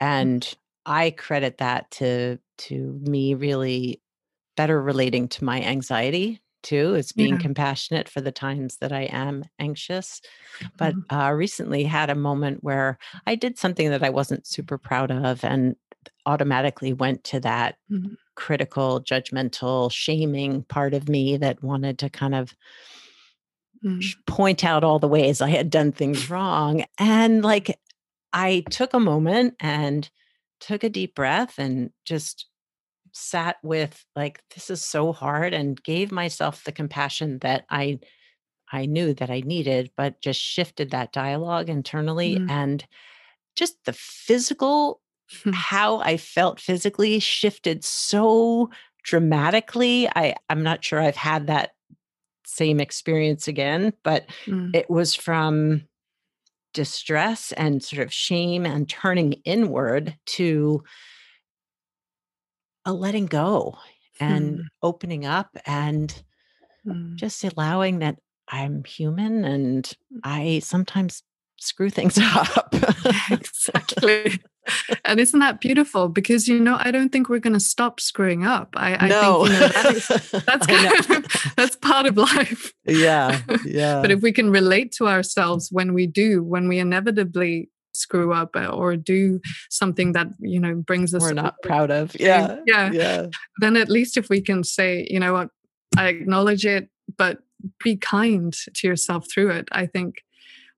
Mm. 0.00 0.06
And 0.06 0.56
I 0.84 1.10
credit 1.10 1.58
that 1.58 1.90
to 1.92 2.38
to 2.58 3.00
me 3.02 3.34
really 3.34 4.02
better 4.56 4.82
relating 4.82 5.28
to 5.28 5.44
my 5.44 5.62
anxiety 5.62 6.40
too 6.62 6.94
is 6.94 7.12
being 7.12 7.34
yeah. 7.34 7.40
compassionate 7.40 8.08
for 8.08 8.20
the 8.20 8.32
times 8.32 8.76
that 8.78 8.92
I 8.92 9.02
am 9.02 9.44
anxious. 9.58 10.20
But 10.76 10.94
mm-hmm. 10.94 11.16
uh, 11.16 11.30
recently 11.32 11.84
had 11.84 12.10
a 12.10 12.14
moment 12.14 12.62
where 12.62 12.98
I 13.26 13.34
did 13.34 13.58
something 13.58 13.90
that 13.90 14.02
I 14.02 14.10
wasn't 14.10 14.46
super 14.46 14.78
proud 14.78 15.10
of 15.10 15.44
and 15.44 15.76
automatically 16.26 16.92
went 16.92 17.24
to 17.24 17.40
that 17.40 17.76
mm-hmm. 17.90 18.14
critical, 18.34 19.02
judgmental, 19.02 19.90
shaming 19.90 20.62
part 20.64 20.94
of 20.94 21.08
me 21.08 21.36
that 21.36 21.62
wanted 21.62 21.98
to 21.98 22.10
kind 22.10 22.34
of 22.34 22.54
mm-hmm. 23.84 24.20
point 24.26 24.64
out 24.64 24.84
all 24.84 24.98
the 24.98 25.08
ways 25.08 25.40
I 25.40 25.50
had 25.50 25.70
done 25.70 25.92
things 25.92 26.30
wrong. 26.30 26.84
And 26.98 27.42
like 27.42 27.78
I 28.32 28.64
took 28.70 28.94
a 28.94 29.00
moment 29.00 29.54
and 29.60 30.08
took 30.60 30.84
a 30.84 30.88
deep 30.88 31.14
breath 31.14 31.58
and 31.58 31.90
just 32.04 32.46
sat 33.12 33.56
with 33.62 34.04
like 34.16 34.42
this 34.54 34.70
is 34.70 34.82
so 34.82 35.12
hard 35.12 35.52
and 35.54 35.82
gave 35.82 36.10
myself 36.10 36.64
the 36.64 36.72
compassion 36.72 37.38
that 37.40 37.64
I 37.70 38.00
I 38.72 38.86
knew 38.86 39.12
that 39.14 39.30
I 39.30 39.40
needed 39.40 39.90
but 39.96 40.20
just 40.20 40.40
shifted 40.40 40.90
that 40.90 41.12
dialogue 41.12 41.68
internally 41.68 42.36
mm. 42.36 42.50
and 42.50 42.84
just 43.54 43.76
the 43.84 43.92
physical 43.92 45.00
how 45.52 45.98
I 45.98 46.16
felt 46.16 46.60
physically 46.60 47.18
shifted 47.18 47.84
so 47.84 48.70
dramatically. 49.04 50.08
I 50.08 50.34
I'm 50.48 50.62
not 50.62 50.84
sure 50.84 51.00
I've 51.00 51.16
had 51.16 51.46
that 51.46 51.70
same 52.44 52.80
experience 52.80 53.48
again, 53.48 53.92
but 54.04 54.26
mm. 54.46 54.74
it 54.74 54.90
was 54.90 55.14
from 55.14 55.82
distress 56.74 57.52
and 57.52 57.82
sort 57.82 58.02
of 58.02 58.12
shame 58.12 58.64
and 58.64 58.88
turning 58.88 59.34
inward 59.44 60.16
to 60.24 60.82
a 62.84 62.92
letting 62.92 63.26
go 63.26 63.78
and 64.20 64.56
hmm. 64.56 64.62
opening 64.82 65.24
up 65.24 65.56
and 65.66 66.22
hmm. 66.84 67.16
just 67.16 67.44
allowing 67.44 68.00
that 68.00 68.16
I'm 68.48 68.84
human 68.84 69.44
and 69.44 69.84
mm. 69.84 70.20
I 70.24 70.58
sometimes 70.60 71.22
screw 71.58 71.90
things 71.90 72.18
up. 72.22 72.74
exactly. 73.30 74.40
and 75.04 75.18
isn't 75.18 75.40
that 75.40 75.60
beautiful? 75.60 76.08
Because 76.08 76.46
you 76.46 76.60
know, 76.60 76.76
I 76.78 76.90
don't 76.90 77.10
think 77.10 77.28
we're 77.28 77.38
going 77.38 77.54
to 77.54 77.60
stop 77.60 77.98
screwing 77.98 78.44
up. 78.44 78.74
I, 78.76 78.96
I 78.96 79.08
no. 79.08 79.46
think 79.46 79.54
you 79.54 79.60
know, 79.60 79.68
that 79.68 79.94
is, 79.94 80.06
that's 80.46 80.66
kind 80.66 81.24
of, 81.24 81.52
that's 81.56 81.76
part 81.76 82.06
of 82.06 82.16
life. 82.16 82.72
Yeah, 82.84 83.40
yeah. 83.64 84.00
but 84.00 84.10
if 84.10 84.20
we 84.20 84.32
can 84.32 84.50
relate 84.50 84.92
to 84.92 85.08
ourselves 85.08 85.70
when 85.72 85.94
we 85.94 86.06
do, 86.06 86.42
when 86.42 86.68
we 86.68 86.78
inevitably 86.78 87.70
screw 87.94 88.32
up 88.32 88.56
uh, 88.56 88.66
or 88.66 88.96
do 88.96 89.40
something 89.70 90.12
that 90.12 90.28
you 90.40 90.60
know 90.60 90.74
brings 90.74 91.14
us 91.14 91.22
we're 91.22 91.32
not 91.32 91.54
proud 91.62 91.90
of. 91.90 92.18
yeah. 92.18 92.56
Yeah. 92.66 92.90
Yeah. 92.92 93.26
Then 93.58 93.76
at 93.76 93.88
least 93.88 94.16
if 94.16 94.28
we 94.28 94.40
can 94.40 94.64
say 94.64 95.06
you 95.10 95.20
know 95.20 95.32
what? 95.32 95.48
I 95.96 96.08
acknowledge 96.08 96.64
it 96.64 96.88
but 97.16 97.38
be 97.82 97.96
kind 97.96 98.52
to 98.74 98.86
yourself 98.86 99.26
through 99.32 99.50
it 99.50 99.68
i 99.72 99.86
think 99.86 100.16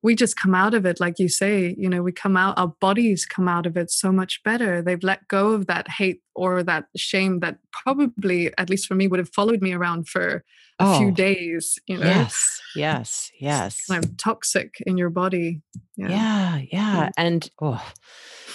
we 0.05 0.15
just 0.15 0.37
come 0.37 0.55
out 0.55 0.75
of 0.75 0.85
it 0.85 1.01
like 1.01 1.19
you 1.19 1.29
say 1.31 1.75
you 1.79 1.89
know 1.89 2.03
we 2.03 2.13
come 2.13 2.37
out 2.37 2.57
our 2.59 2.69
bodies 2.69 3.25
come 3.25 3.49
out 3.49 3.67
of 3.67 3.77
it 3.77 3.91
so 3.91 4.13
much 4.13 4.43
better. 4.45 4.83
They've 4.83 5.03
let 5.03 5.27
go 5.29 5.53
of 5.53 5.67
that 5.67 5.89
hate 5.89 6.21
or 6.35 6.63
that 6.63 6.85
shame 6.95 7.41
that 7.41 7.59
probably 7.73 8.53
at 8.59 8.69
least 8.69 8.87
for 8.87 8.95
me 8.95 9.09
would 9.09 9.19
have 9.19 9.33
followed 9.33 9.63
me 9.63 9.73
around 9.73 10.07
for 10.07 10.45
a 10.79 10.85
oh, 10.85 10.99
few 10.99 11.11
days 11.11 11.79
you 11.89 11.99
know? 11.99 12.07
Yes. 12.07 12.61
Yes. 12.77 13.31
Yes. 13.39 13.87
Kind 13.87 14.05
of 14.05 14.17
toxic 14.17 14.75
in 14.85 14.99
your 14.99 15.09
body. 15.09 15.63
Yeah. 15.97 16.09
Yeah, 16.09 16.61
yeah. 16.73 17.11
and 17.17 17.49
oh 17.63 17.81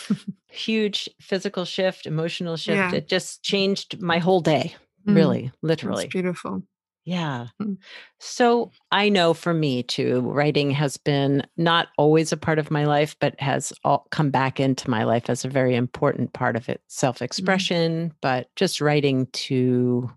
huge 0.50 1.08
physical 1.22 1.64
shift 1.64 2.06
emotional 2.06 2.58
shift. 2.58 2.76
Yeah. 2.76 2.94
it 2.94 3.08
just 3.08 3.44
changed 3.44 4.02
my 4.02 4.18
whole 4.20 4.42
day 4.42 4.76
mm. 5.08 5.16
really 5.16 5.52
literally. 5.62 6.04
That's 6.04 6.12
beautiful 6.12 6.64
yeah. 7.10 7.48
Mm. 7.60 7.78
So 8.20 8.70
I 8.92 9.10
know 9.10 9.34
for 9.34 9.52
me 9.52 9.82
too, 9.82 10.22
writing 10.22 10.70
has 10.70 10.96
been 10.96 11.42
not 11.58 11.88
always 11.98 12.32
a 12.32 12.38
part 12.38 12.60
of 12.60 12.70
my 12.70 12.86
life, 12.86 13.16
but 13.20 13.40
has 13.40 13.74
all 13.84 14.06
come 14.12 14.30
back 14.30 14.60
into 14.60 14.92
my 14.92 15.04
life 15.06 15.28
as 15.28 15.44
a 15.44 15.50
very 15.50 15.76
important 15.76 16.34
part 16.34 16.56
of 16.56 16.70
it. 16.70 16.82
Self 16.88 17.24
expression, 17.24 18.10
mm 18.10 18.16
but 18.22 18.48
just 18.56 18.80
writing 18.80 19.26
to 19.32 20.12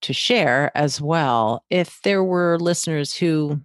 to 0.00 0.12
share 0.12 0.76
as 0.76 1.00
well. 1.00 1.64
If 1.70 2.00
there 2.02 2.24
were 2.24 2.58
listeners 2.58 3.14
who 3.14 3.60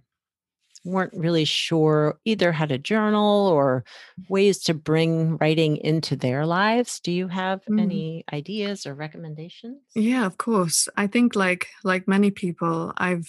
weren't 0.84 1.12
really 1.14 1.44
sure 1.44 2.18
either 2.24 2.52
how 2.52 2.66
to 2.66 2.78
journal 2.78 3.46
or 3.46 3.84
ways 4.28 4.62
to 4.64 4.74
bring 4.74 5.36
writing 5.38 5.76
into 5.78 6.16
their 6.16 6.46
lives. 6.46 7.00
Do 7.00 7.12
you 7.12 7.28
have 7.28 7.64
mm. 7.66 7.80
any 7.80 8.24
ideas 8.32 8.86
or 8.86 8.94
recommendations? 8.94 9.82
Yeah 9.94 10.26
of 10.26 10.38
course. 10.38 10.88
I 10.96 11.06
think 11.06 11.34
like 11.34 11.68
like 11.84 12.08
many 12.08 12.30
people 12.30 12.92
i've 12.96 13.28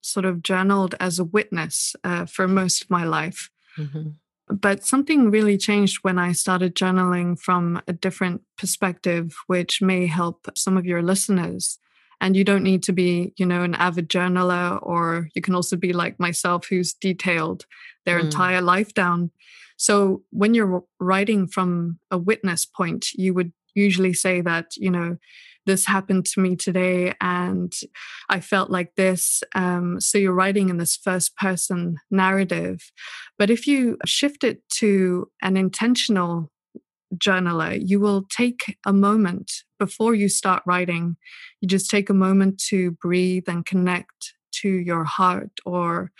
sort 0.00 0.24
of 0.24 0.42
journaled 0.42 0.94
as 1.00 1.18
a 1.18 1.24
witness 1.24 1.96
uh, 2.04 2.26
for 2.26 2.46
most 2.46 2.82
of 2.82 2.90
my 2.90 3.04
life. 3.04 3.50
Mm-hmm. 3.78 4.10
but 4.48 4.86
something 4.86 5.30
really 5.30 5.58
changed 5.58 5.98
when 6.00 6.18
i 6.18 6.32
started 6.32 6.74
journaling 6.74 7.38
from 7.38 7.82
a 7.86 7.92
different 7.92 8.40
perspective 8.56 9.36
which 9.48 9.82
may 9.82 10.06
help 10.06 10.48
some 10.54 10.78
of 10.78 10.86
your 10.86 11.02
listeners 11.02 11.78
and 12.20 12.36
you 12.36 12.44
don't 12.44 12.62
need 12.62 12.82
to 12.82 12.92
be 12.92 13.32
you 13.36 13.46
know 13.46 13.62
an 13.62 13.74
avid 13.74 14.08
journaler 14.08 14.78
or 14.82 15.28
you 15.34 15.42
can 15.42 15.54
also 15.54 15.76
be 15.76 15.92
like 15.92 16.18
myself 16.18 16.66
who's 16.68 16.94
detailed 16.94 17.64
their 18.04 18.18
mm. 18.18 18.24
entire 18.24 18.60
life 18.60 18.94
down 18.94 19.30
so 19.76 20.22
when 20.30 20.54
you're 20.54 20.82
writing 21.00 21.46
from 21.46 21.98
a 22.10 22.18
witness 22.18 22.64
point 22.64 23.06
you 23.14 23.34
would 23.34 23.52
usually 23.74 24.12
say 24.12 24.40
that 24.40 24.76
you 24.76 24.90
know 24.90 25.16
this 25.66 25.84
happened 25.84 26.24
to 26.24 26.40
me 26.40 26.56
today 26.56 27.12
and 27.20 27.72
i 28.28 28.40
felt 28.40 28.70
like 28.70 28.94
this 28.96 29.42
um, 29.54 30.00
so 30.00 30.16
you're 30.16 30.32
writing 30.32 30.68
in 30.68 30.78
this 30.78 30.96
first 30.96 31.36
person 31.36 31.96
narrative 32.10 32.92
but 33.38 33.50
if 33.50 33.66
you 33.66 33.98
shift 34.06 34.44
it 34.44 34.66
to 34.68 35.28
an 35.42 35.56
intentional 35.56 36.50
journaler, 37.14 37.80
you 37.82 38.00
will 38.00 38.24
take 38.30 38.76
a 38.84 38.92
moment 38.92 39.52
before 39.78 40.14
you 40.14 40.28
start 40.28 40.62
writing. 40.66 41.16
You 41.60 41.68
just 41.68 41.90
take 41.90 42.10
a 42.10 42.14
moment 42.14 42.58
to 42.68 42.92
breathe 42.92 43.44
and 43.48 43.64
connect 43.64 44.34
to 44.62 44.68
your 44.68 45.04
heart 45.04 45.50
or, 45.64 46.10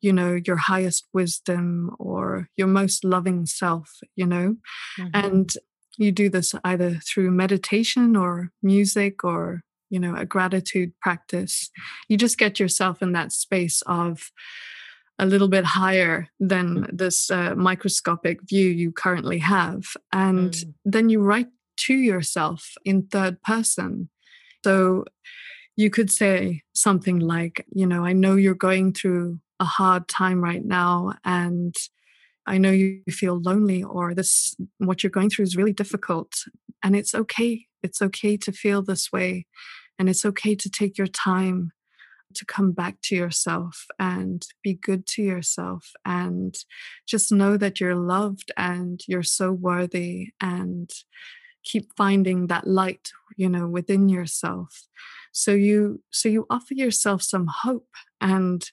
you 0.00 0.12
know, 0.12 0.38
your 0.46 0.56
highest 0.56 1.06
wisdom 1.12 1.90
or 1.98 2.48
your 2.56 2.68
most 2.68 3.04
loving 3.04 3.46
self, 3.46 3.98
you 4.14 4.26
know. 4.26 4.56
Mm-hmm. 4.98 5.08
And 5.14 5.52
you 5.98 6.12
do 6.12 6.28
this 6.28 6.54
either 6.62 7.00
through 7.06 7.30
meditation 7.30 8.16
or 8.16 8.50
music 8.62 9.24
or, 9.24 9.62
you 9.88 9.98
know, 9.98 10.14
a 10.14 10.26
gratitude 10.26 10.92
practice. 11.00 11.70
You 12.08 12.16
just 12.16 12.38
get 12.38 12.60
yourself 12.60 13.02
in 13.02 13.12
that 13.12 13.32
space 13.32 13.82
of, 13.86 14.30
a 15.18 15.26
little 15.26 15.48
bit 15.48 15.64
higher 15.64 16.28
than 16.38 16.84
mm. 16.84 16.90
this 16.92 17.30
uh, 17.30 17.54
microscopic 17.56 18.40
view 18.42 18.68
you 18.68 18.92
currently 18.92 19.38
have. 19.38 19.84
And 20.12 20.52
mm. 20.52 20.74
then 20.84 21.08
you 21.08 21.20
write 21.20 21.48
to 21.86 21.94
yourself 21.94 22.72
in 22.84 23.06
third 23.06 23.42
person. 23.42 24.08
So 24.64 25.04
you 25.76 25.90
could 25.90 26.10
say 26.10 26.62
something 26.74 27.18
like, 27.18 27.64
you 27.70 27.86
know, 27.86 28.04
I 28.04 28.12
know 28.12 28.34
you're 28.34 28.54
going 28.54 28.92
through 28.92 29.40
a 29.60 29.64
hard 29.64 30.08
time 30.08 30.42
right 30.42 30.64
now 30.64 31.14
and 31.24 31.74
I 32.46 32.58
know 32.58 32.70
you 32.70 33.02
feel 33.08 33.40
lonely 33.40 33.82
or 33.82 34.14
this 34.14 34.54
what 34.78 35.02
you're 35.02 35.10
going 35.10 35.30
through 35.30 35.44
is 35.44 35.56
really 35.56 35.72
difficult 35.72 36.32
and 36.82 36.94
it's 36.94 37.14
okay. 37.14 37.66
It's 37.82 38.02
okay 38.02 38.36
to 38.38 38.52
feel 38.52 38.82
this 38.82 39.12
way 39.12 39.46
and 39.98 40.08
it's 40.08 40.24
okay 40.24 40.54
to 40.54 40.70
take 40.70 40.98
your 40.98 41.06
time 41.06 41.72
to 42.34 42.44
come 42.44 42.72
back 42.72 43.00
to 43.02 43.16
yourself 43.16 43.86
and 43.98 44.46
be 44.62 44.74
good 44.74 45.06
to 45.06 45.22
yourself 45.22 45.92
and 46.04 46.56
just 47.06 47.32
know 47.32 47.56
that 47.56 47.80
you're 47.80 47.94
loved 47.94 48.52
and 48.56 49.00
you're 49.06 49.22
so 49.22 49.52
worthy 49.52 50.28
and 50.40 50.90
keep 51.64 51.90
finding 51.96 52.46
that 52.46 52.66
light 52.66 53.10
you 53.36 53.48
know 53.48 53.68
within 53.68 54.08
yourself. 54.08 54.86
So 55.32 55.52
you 55.52 56.02
so 56.10 56.28
you 56.28 56.46
offer 56.50 56.74
yourself 56.74 57.22
some 57.22 57.48
hope 57.62 57.94
and 58.20 58.68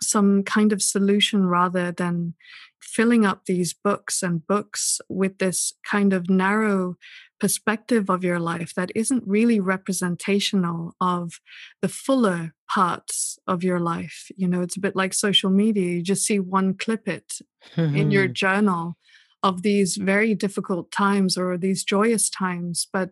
some 0.00 0.42
kind 0.44 0.72
of 0.72 0.82
solution 0.82 1.46
rather 1.46 1.90
than 1.92 2.34
filling 2.80 3.26
up 3.26 3.44
these 3.46 3.74
books 3.74 4.22
and 4.22 4.46
books 4.46 5.00
with 5.08 5.38
this 5.38 5.74
kind 5.84 6.12
of 6.12 6.30
narrow 6.30 6.96
perspective 7.40 8.10
of 8.10 8.24
your 8.24 8.40
life 8.40 8.74
that 8.74 8.90
isn't 8.94 9.24
really 9.26 9.60
representational 9.60 10.94
of 11.00 11.40
the 11.82 11.88
fuller 11.88 12.54
parts 12.70 13.38
of 13.46 13.62
your 13.62 13.80
life. 13.80 14.28
You 14.36 14.48
know, 14.48 14.62
it's 14.62 14.76
a 14.76 14.80
bit 14.80 14.96
like 14.96 15.14
social 15.14 15.50
media. 15.50 15.96
You 15.96 16.02
just 16.02 16.24
see 16.24 16.38
one 16.38 16.74
clip 16.74 17.08
it 17.08 17.34
in 17.76 18.10
your 18.10 18.24
mm-hmm. 18.24 18.32
journal 18.32 18.96
of 19.42 19.62
these 19.62 19.96
very 19.96 20.34
difficult 20.34 20.90
times 20.90 21.38
or 21.38 21.56
these 21.56 21.84
joyous 21.84 22.28
times. 22.28 22.88
But 22.92 23.10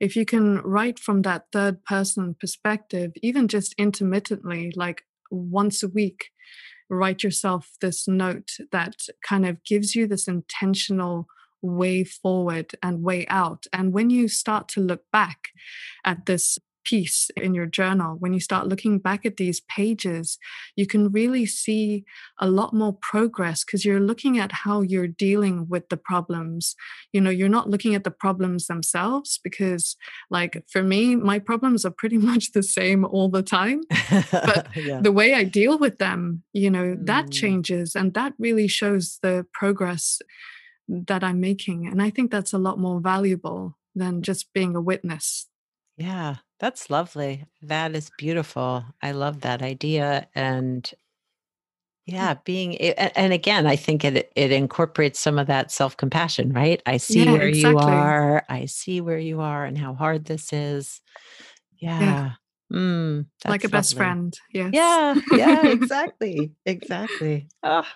if 0.00 0.16
you 0.16 0.24
can 0.24 0.58
write 0.58 0.98
from 0.98 1.22
that 1.22 1.44
third 1.52 1.84
person 1.84 2.34
perspective, 2.38 3.12
even 3.22 3.46
just 3.46 3.74
intermittently, 3.76 4.72
like 4.74 5.02
once 5.30 5.82
a 5.82 5.88
week, 5.88 6.30
write 6.88 7.22
yourself 7.22 7.72
this 7.80 8.08
note 8.08 8.52
that 8.72 8.94
kind 9.26 9.44
of 9.46 9.62
gives 9.64 9.94
you 9.94 10.06
this 10.06 10.28
intentional 10.28 11.26
way 11.62 12.04
forward 12.04 12.74
and 12.82 13.02
way 13.02 13.26
out. 13.28 13.66
And 13.72 13.92
when 13.92 14.10
you 14.10 14.28
start 14.28 14.68
to 14.68 14.80
look 14.80 15.02
back 15.12 15.48
at 16.04 16.26
this 16.26 16.58
piece 16.86 17.30
in 17.36 17.54
your 17.54 17.66
journal, 17.66 18.16
when 18.18 18.32
you 18.32 18.40
start 18.40 18.68
looking 18.68 18.98
back 18.98 19.26
at 19.26 19.36
these 19.36 19.60
pages, 19.62 20.38
you 20.76 20.86
can 20.86 21.10
really 21.10 21.44
see 21.44 22.04
a 22.40 22.48
lot 22.48 22.72
more 22.72 22.96
progress 23.02 23.64
because 23.64 23.84
you're 23.84 24.00
looking 24.00 24.38
at 24.38 24.52
how 24.52 24.80
you're 24.80 25.08
dealing 25.08 25.66
with 25.68 25.88
the 25.88 25.96
problems. 25.96 26.76
You 27.12 27.20
know, 27.20 27.30
you're 27.30 27.48
not 27.48 27.68
looking 27.68 27.94
at 27.94 28.04
the 28.04 28.10
problems 28.10 28.68
themselves 28.68 29.40
because, 29.42 29.96
like, 30.30 30.62
for 30.70 30.82
me, 30.82 31.16
my 31.16 31.38
problems 31.38 31.84
are 31.84 31.90
pretty 31.90 32.18
much 32.30 32.52
the 32.52 32.62
same 32.62 33.04
all 33.04 33.28
the 33.28 33.42
time. 33.42 33.80
But 34.30 34.68
yeah. 34.76 35.00
the 35.00 35.12
way 35.12 35.34
I 35.34 35.44
deal 35.44 35.78
with 35.78 35.98
them, 35.98 36.44
you 36.52 36.70
know, 36.70 36.94
mm. 36.94 37.06
that 37.06 37.30
changes 37.30 37.96
and 37.96 38.14
that 38.14 38.34
really 38.38 38.68
shows 38.68 39.18
the 39.22 39.44
progress 39.52 40.20
that 40.88 41.24
I'm 41.24 41.40
making. 41.40 41.86
And 41.86 42.00
I 42.02 42.10
think 42.10 42.30
that's 42.30 42.52
a 42.52 42.58
lot 42.58 42.78
more 42.78 43.00
valuable 43.00 43.76
than 43.94 44.22
just 44.22 44.52
being 44.52 44.76
a 44.76 44.80
witness. 44.80 45.46
Yeah, 45.96 46.36
that's 46.60 46.90
lovely. 46.90 47.46
That 47.62 47.94
is 47.94 48.10
beautiful. 48.18 48.84
I 49.02 49.12
love 49.12 49.40
that 49.40 49.62
idea. 49.62 50.28
And 50.34 50.82
mm. 50.82 50.94
yeah, 52.04 52.34
being 52.44 52.76
and 52.76 53.32
again, 53.32 53.66
I 53.66 53.76
think 53.76 54.04
it 54.04 54.30
it 54.36 54.52
incorporates 54.52 55.18
some 55.18 55.38
of 55.38 55.46
that 55.46 55.70
self 55.70 55.96
compassion, 55.96 56.52
right? 56.52 56.82
I 56.86 56.98
see 56.98 57.24
yeah, 57.24 57.32
where 57.32 57.48
exactly. 57.48 57.70
you 57.70 57.78
are. 57.78 58.44
I 58.48 58.66
see 58.66 59.00
where 59.00 59.18
you 59.18 59.40
are 59.40 59.64
and 59.64 59.78
how 59.78 59.94
hard 59.94 60.26
this 60.26 60.52
is. 60.52 61.00
Yeah. 61.78 62.00
yeah. 62.00 62.30
Mm, 62.72 63.26
like 63.46 63.62
a 63.62 63.66
lovely. 63.66 63.78
best 63.78 63.96
friend. 63.96 64.38
Yes. 64.52 64.70
Yeah. 64.72 65.14
Yeah. 65.32 65.66
Exactly. 65.68 66.52
exactly. 66.66 67.48
Oh. 67.62 67.86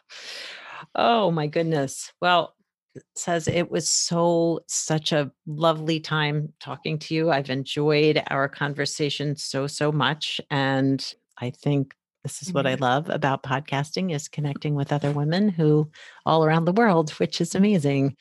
oh 0.94 1.31
my 1.31 1.48
goodness. 1.48 2.12
Well, 2.20 2.55
Cez 3.14 3.46
it 3.46 3.70
was 3.70 3.88
so 3.88 4.61
such 4.66 5.12
a 5.12 5.31
lovely 5.46 6.00
time 6.00 6.53
talking 6.61 6.98
to 6.98 7.14
you. 7.14 7.31
I've 7.31 7.50
enjoyed 7.50 8.22
our 8.29 8.48
conversation 8.48 9.37
so 9.37 9.66
so 9.66 9.92
much 9.92 10.40
and 10.50 11.14
I 11.38 11.50
think 11.50 11.94
this 12.22 12.42
is 12.42 12.53
what 12.53 12.66
I 12.66 12.74
mm-hmm. 12.74 12.83
love 12.83 13.09
about 13.09 13.42
podcasting 13.42 14.14
is 14.14 14.29
connecting 14.29 14.74
with 14.74 14.92
other 14.92 15.11
women 15.11 15.48
who 15.48 15.90
all 16.26 16.44
around 16.44 16.66
the 16.66 16.72
world, 16.72 17.11
which 17.12 17.40
is 17.40 17.55
amazing. 17.55 18.16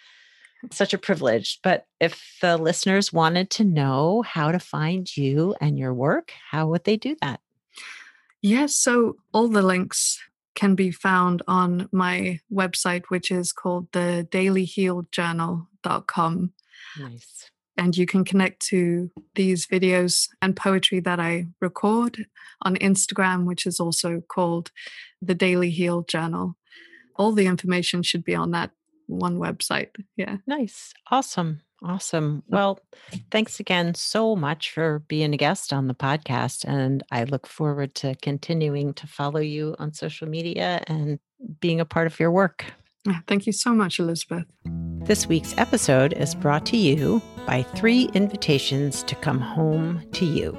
Such 0.72 0.94
a 0.94 0.98
privilege. 0.98 1.60
But 1.64 1.86
if 2.00 2.38
the 2.42 2.58
listeners 2.58 3.14
wanted 3.14 3.50
to 3.52 3.64
know 3.64 4.22
how 4.22 4.52
to 4.52 4.60
find 4.60 5.16
you 5.16 5.56
and 5.62 5.78
your 5.78 5.94
work, 5.94 6.32
how 6.52 6.68
would 6.68 6.84
they 6.84 6.98
do 6.98 7.16
that? 7.22 7.40
Yes, 8.42 8.76
so 8.76 9.18
all 9.34 9.48
the 9.48 9.62
links 9.62 10.20
can 10.60 10.76
be 10.76 10.92
found 10.92 11.42
on 11.48 11.88
my 11.94 12.42
website, 12.52 13.06
which 13.08 13.32
is 13.32 13.54
called 13.54 13.88
the 13.94 14.28
dailyhealjournal.com. 14.30 16.54
Nice. 17.00 17.50
And 17.78 17.96
you 17.96 18.06
can 18.06 18.26
connect 18.26 18.60
to 18.68 19.10
these 19.36 19.66
videos 19.68 20.28
and 20.42 20.58
poetry 20.58 21.00
that 21.00 21.18
I 21.18 21.48
record 21.62 22.26
on 22.62 22.76
Instagram, 22.76 23.46
which 23.46 23.66
is 23.66 23.80
also 23.80 24.22
called 24.28 24.72
the 25.22 25.34
Daily 25.34 25.70
Heal 25.70 26.02
Journal. 26.02 26.58
All 27.16 27.32
the 27.32 27.46
information 27.46 28.04
should 28.04 28.26
be 28.26 28.36
on 28.36 28.52
that 28.52 28.72
one 29.08 29.40
website. 29.40 29.92
Yeah. 30.18 30.40
Nice. 30.46 30.94
Awesome. 31.10 31.62
Awesome. 31.82 32.44
Well, 32.48 32.80
thanks 33.32 33.60
again 33.60 33.96
so 33.96 34.36
much 34.36 34.72
for 34.72 35.00
being 35.08 35.34
a 35.34 35.38
guest 35.38 35.72
on 35.72 35.88
the 35.88 35.94
podcast. 35.94 36.66
And 36.66 37.04
I 37.12 37.24
look 37.24 37.48
forward 37.48 37.96
to 37.96 38.16
continuing 38.22 38.94
to 38.96 39.08
follow 39.08 39.40
you 39.40 39.76
on 39.80 39.94
social 39.94 40.28
media 40.28 40.84
and 40.88 41.20
being 41.62 41.80
a 41.80 41.86
part 41.86 42.08
of 42.08 42.20
your 42.20 42.32
work. 42.32 42.66
Thank 43.28 43.48
you 43.48 43.54
so 43.54 43.74
much, 43.74 43.98
Elizabeth. 43.98 44.46
This 45.06 45.26
week's 45.26 45.58
episode 45.58 46.14
is 46.14 46.36
brought 46.36 46.66
to 46.68 46.78
you 46.78 47.22
by 47.48 47.64
three 47.64 48.10
invitations 48.14 49.02
to 49.04 49.16
come 49.16 49.40
home 49.40 50.04
to 50.12 50.26
you. 50.26 50.58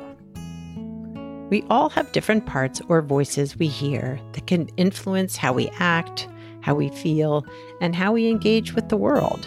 We 1.51 1.65
all 1.69 1.91
have 1.91 2.13
different 2.13 2.47
parts 2.47 2.81
or 2.89 3.03
voices 3.03 3.59
we 3.59 3.69
hear 3.69 4.19
that 4.33 4.47
can 4.47 4.69
influence 4.79 5.37
how 5.37 5.53
we 5.53 5.69
act, 5.79 6.29
how 6.63 6.75
we 6.75 6.89
feel, 6.89 7.45
and 7.81 7.95
how 7.95 8.13
we 8.13 8.29
engage 8.29 8.73
with 8.73 8.89
the 8.89 8.97
world 8.97 9.47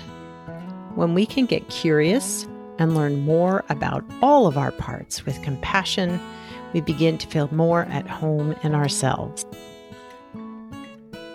when 0.95 1.13
we 1.13 1.25
can 1.25 1.45
get 1.45 1.69
curious 1.69 2.47
and 2.79 2.95
learn 2.95 3.21
more 3.21 3.63
about 3.69 4.03
all 4.21 4.47
of 4.47 4.57
our 4.57 4.71
parts 4.71 5.25
with 5.25 5.41
compassion, 5.41 6.19
we 6.73 6.81
begin 6.81 7.17
to 7.17 7.27
feel 7.27 7.53
more 7.53 7.83
at 7.85 8.07
home 8.07 8.55
in 8.63 8.75
ourselves. 8.75 9.45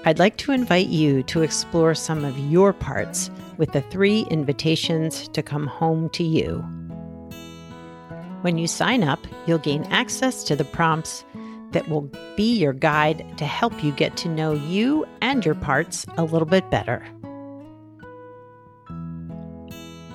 I'd 0.05 0.19
like 0.19 0.37
to 0.39 0.53
invite 0.53 0.87
you 0.87 1.23
to 1.25 1.43
explore 1.43 1.95
some 1.95 2.25
of 2.25 2.39
your 2.39 2.73
parts 2.73 3.31
with 3.57 3.73
the 3.73 3.83
three 3.83 4.23
invitations 4.31 5.29
to 5.29 5.43
come 5.43 5.67
home 5.67 6.09
to 6.11 6.23
you. 6.23 6.65
When 8.43 8.57
you 8.57 8.69
sign 8.69 9.03
up, 9.03 9.19
you'll 9.47 9.59
gain 9.59 9.85
access 9.91 10.45
to 10.45 10.55
the 10.55 10.65
prompts 10.65 11.25
that 11.73 11.89
will 11.89 12.11
be 12.37 12.57
your 12.57 12.73
guide 12.73 13.37
to 13.37 13.45
help 13.45 13.83
you 13.83 13.93
get 13.93 14.17
to 14.19 14.29
know 14.29 14.53
you 14.53 15.05
and 15.21 15.45
your 15.45 15.57
parts 15.57 16.07
a 16.17 16.25
little 16.25 16.47
bit 16.47 16.71
better. 16.71 17.05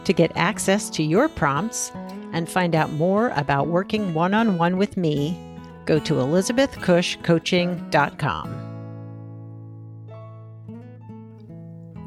To 0.05 0.13
get 0.13 0.31
access 0.35 0.89
to 0.91 1.03
your 1.03 1.27
prompts 1.29 1.91
and 2.33 2.49
find 2.49 2.75
out 2.75 2.91
more 2.91 3.29
about 3.29 3.67
working 3.67 4.13
one 4.13 4.33
on 4.33 4.57
one 4.57 4.77
with 4.77 4.97
me, 4.97 5.39
go 5.85 5.99
to 5.99 6.15
elizabethcushcoaching.com. 6.15 8.73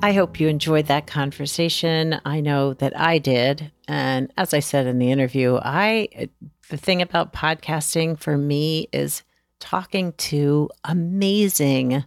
I 0.03 0.13
hope 0.13 0.39
you 0.39 0.49
enjoyed 0.49 0.87
that 0.87 1.07
conversation. 1.07 2.21
I 2.25 2.41
know 2.41 2.75
that 2.75 2.99
I 2.99 3.19
did. 3.19 3.73
And 3.89 4.33
as 4.37 4.53
I 4.53 4.61
said 4.61 4.87
in 4.87 4.99
the 4.99 5.11
interview, 5.11 5.59
I 5.63 6.29
the 6.69 6.77
thing 6.77 7.01
about 7.01 7.33
podcasting 7.33 8.19
for 8.19 8.37
me 8.37 8.89
is 8.93 9.23
talking 9.59 10.13
to 10.13 10.69
amazing, 10.85 12.05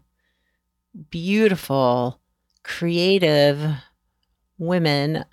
beautiful, 1.09 2.19
creative 2.63 3.73
women 4.57 5.25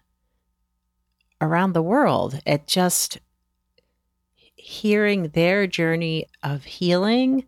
around 1.41 1.73
the 1.73 1.83
world. 1.83 2.41
at 2.47 2.67
just 2.67 3.19
hearing 4.55 5.29
their 5.29 5.67
journey 5.67 6.27
of 6.43 6.65
healing, 6.65 7.45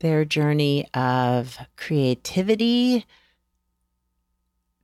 their 0.00 0.24
journey 0.24 0.88
of 0.94 1.58
creativity, 1.76 3.04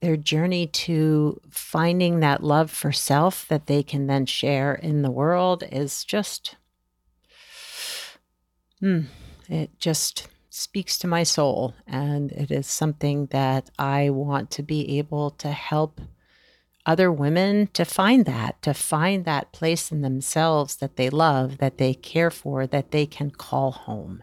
their 0.01 0.17
journey 0.19 0.67
to 0.67 1.41
finding 1.49 2.21
that 2.21 2.43
love 2.43 2.71
for 2.71 2.93
self 2.93 3.49
that 3.49 3.67
they 3.67 3.83
can 3.83 4.07
then 4.07 4.27
share 4.27 4.75
in 4.75 5.01
the 5.01 5.11
world 5.11 5.65
is 5.73 6.05
just, 6.05 6.57
mm, 8.83 9.07
it 9.49 9.71
just 9.79 10.29
speaks 10.51 10.99
to 10.99 11.07
my 11.07 11.23
soul. 11.23 11.75
And 11.87 12.31
it 12.33 12.51
is 12.51 12.67
something 12.67 13.27
that 13.27 13.71
I 13.79 14.11
want 14.11 14.51
to 14.53 14.63
be 14.63 14.99
able 14.99 15.31
to 15.31 15.51
help 15.51 16.01
other 16.87 17.11
women 17.11 17.69
to 17.73 17.85
find 17.85 18.25
that, 18.27 18.61
to 18.63 18.75
find 18.75 19.25
that 19.25 19.53
place 19.53 19.91
in 19.91 20.03
themselves 20.03 20.77
that 20.77 20.97
they 20.97 21.11
love, 21.11 21.59
that 21.59 21.79
they 21.79 21.95
care 21.95 22.31
for, 22.31 22.67
that 22.67 22.91
they 22.91 23.07
can 23.07 23.31
call 23.31 23.73
home. 23.73 24.23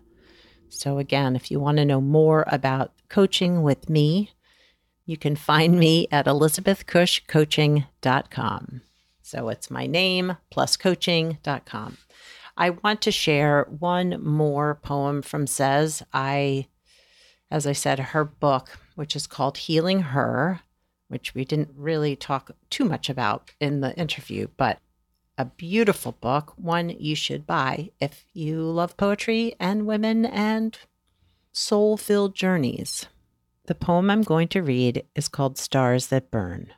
So, 0.70 1.00
again, 1.00 1.36
if 1.36 1.52
you 1.52 1.60
want 1.60 1.78
to 1.78 1.86
know 1.86 2.02
more 2.02 2.46
about 2.48 2.94
coaching 3.10 3.62
with 3.62 3.90
me, 3.90 4.32
you 5.06 5.18
can 5.18 5.36
find 5.36 5.78
me 5.78 6.08
at 6.12 6.26
elizabethcushcoaching.com. 6.26 8.82
So 9.22 9.50
it's 9.50 9.72
my 9.72 9.88
name 9.88 10.38
plus 10.50 10.78
coaching.com. 10.78 11.98
I 12.58 12.70
want 12.70 13.02
to 13.02 13.12
share 13.12 13.68
one 13.80 14.24
more 14.24 14.76
poem 14.76 15.22
from 15.22 15.48
Cez. 15.48 16.04
I, 16.14 16.68
as 17.50 17.66
I 17.66 17.72
said, 17.72 18.00
her 18.00 18.26
book, 18.26 18.78
which 18.96 19.16
is 19.16 19.28
called 19.28 19.58
Healing 19.58 20.02
Her, 20.02 20.62
which 21.12 21.36
we 21.36 21.44
didn't 21.44 21.70
really 21.76 22.16
talk 22.16 22.52
too 22.70 22.86
much 22.86 23.10
about 23.10 23.52
in 23.60 23.82
the 23.82 23.94
interview, 23.98 24.48
but 24.56 24.80
a 25.38 25.44
beautiful 25.44 26.14
book, 26.14 26.54
one 26.56 26.90
you 26.90 27.16
should 27.16 27.46
buy 27.46 27.90
if 28.00 28.24
you 28.32 28.62
love 28.62 28.96
poetry 28.96 29.54
and 29.60 29.86
women 29.86 30.26
and 30.26 30.80
soul 31.52 31.98
filled 31.98 32.34
journeys. 32.34 33.08
The 33.66 33.76
poem 33.76 34.10
I'm 34.10 34.24
going 34.24 34.48
to 34.50 34.64
read 34.64 35.04
is 35.14 35.28
called 35.28 35.58
Stars 35.58 36.08
That 36.08 36.32
Burn. 36.32 36.74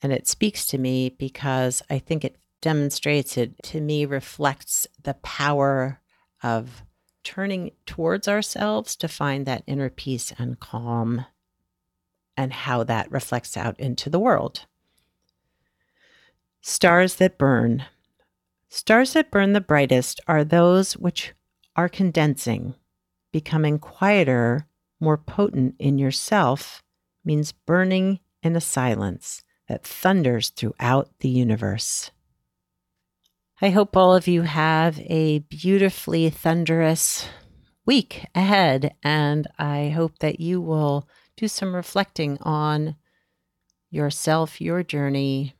And 0.00 0.10
it 0.10 0.26
speaks 0.26 0.66
to 0.68 0.78
me 0.78 1.10
because 1.10 1.82
I 1.90 1.98
think 1.98 2.24
it 2.24 2.36
demonstrates 2.62 3.36
it 3.36 3.62
to 3.64 3.82
me, 3.82 4.06
reflects 4.06 4.86
the 5.02 5.14
power 5.14 6.00
of 6.42 6.82
turning 7.22 7.72
towards 7.84 8.28
ourselves 8.28 8.96
to 8.96 9.08
find 9.08 9.44
that 9.44 9.64
inner 9.66 9.90
peace 9.90 10.32
and 10.38 10.58
calm 10.58 11.26
and 12.38 12.52
how 12.52 12.84
that 12.84 13.10
reflects 13.10 13.56
out 13.56 13.78
into 13.80 14.08
the 14.08 14.20
world. 14.20 14.64
Stars 16.62 17.16
that 17.16 17.36
burn. 17.36 17.84
Stars 18.68 19.12
that 19.14 19.32
burn 19.32 19.54
the 19.54 19.60
brightest 19.60 20.20
are 20.28 20.44
those 20.44 20.96
which 20.96 21.34
are 21.74 21.88
condensing, 21.88 22.74
becoming 23.32 23.78
quieter, 23.80 24.68
more 25.00 25.18
potent 25.18 25.74
in 25.80 25.98
yourself, 25.98 26.82
means 27.24 27.50
burning 27.50 28.20
in 28.42 28.54
a 28.54 28.60
silence 28.60 29.42
that 29.68 29.84
thunders 29.84 30.50
throughout 30.50 31.10
the 31.18 31.28
universe. 31.28 32.12
I 33.60 33.70
hope 33.70 33.96
all 33.96 34.14
of 34.14 34.28
you 34.28 34.42
have 34.42 35.00
a 35.00 35.40
beautifully 35.40 36.30
thunderous 36.30 37.26
week 37.84 38.26
ahead, 38.32 38.94
and 39.02 39.48
I 39.58 39.88
hope 39.88 40.20
that 40.20 40.38
you 40.38 40.60
will 40.60 41.08
do 41.38 41.48
some 41.48 41.74
reflecting 41.74 42.36
on 42.42 42.96
yourself, 43.90 44.60
your 44.60 44.82
journey, 44.82 45.54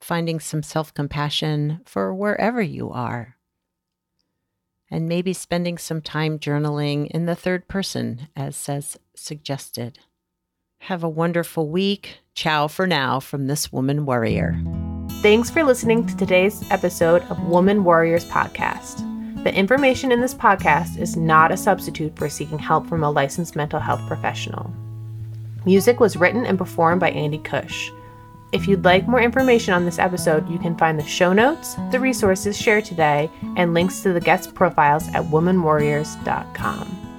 finding 0.00 0.40
some 0.40 0.62
self 0.62 0.92
compassion 0.92 1.80
for 1.84 2.12
wherever 2.12 2.60
you 2.60 2.90
are, 2.90 3.36
and 4.90 5.08
maybe 5.08 5.32
spending 5.32 5.78
some 5.78 6.02
time 6.02 6.38
journaling 6.38 7.06
in 7.08 7.26
the 7.26 7.36
third 7.36 7.68
person, 7.68 8.28
as 8.34 8.56
Cez 8.56 8.98
suggested. 9.14 10.00
Have 10.84 11.04
a 11.04 11.08
wonderful 11.08 11.68
week. 11.68 12.18
Ciao 12.34 12.66
for 12.66 12.86
now 12.86 13.20
from 13.20 13.46
this 13.46 13.70
woman 13.70 14.06
warrior. 14.06 14.60
Thanks 15.22 15.50
for 15.50 15.62
listening 15.62 16.06
to 16.06 16.16
today's 16.16 16.64
episode 16.70 17.22
of 17.24 17.40
Woman 17.44 17.84
Warriors 17.84 18.24
Podcast. 18.24 19.09
The 19.42 19.54
information 19.54 20.12
in 20.12 20.20
this 20.20 20.34
podcast 20.34 20.98
is 20.98 21.16
not 21.16 21.50
a 21.50 21.56
substitute 21.56 22.14
for 22.14 22.28
seeking 22.28 22.58
help 22.58 22.86
from 22.86 23.02
a 23.02 23.10
licensed 23.10 23.56
mental 23.56 23.80
health 23.80 24.06
professional. 24.06 24.70
Music 25.64 25.98
was 25.98 26.14
written 26.14 26.44
and 26.44 26.58
performed 26.58 27.00
by 27.00 27.10
Andy 27.10 27.38
Cush. 27.38 27.90
If 28.52 28.68
you'd 28.68 28.84
like 28.84 29.08
more 29.08 29.20
information 29.20 29.72
on 29.72 29.86
this 29.86 29.98
episode, 29.98 30.46
you 30.50 30.58
can 30.58 30.76
find 30.76 30.98
the 30.98 31.04
show 31.04 31.32
notes, 31.32 31.76
the 31.90 32.00
resources 32.00 32.54
shared 32.54 32.84
today, 32.84 33.30
and 33.56 33.72
links 33.72 34.02
to 34.02 34.12
the 34.12 34.20
guest 34.20 34.54
profiles 34.54 35.08
at 35.08 35.24
womanwarriors.com. 35.24 37.09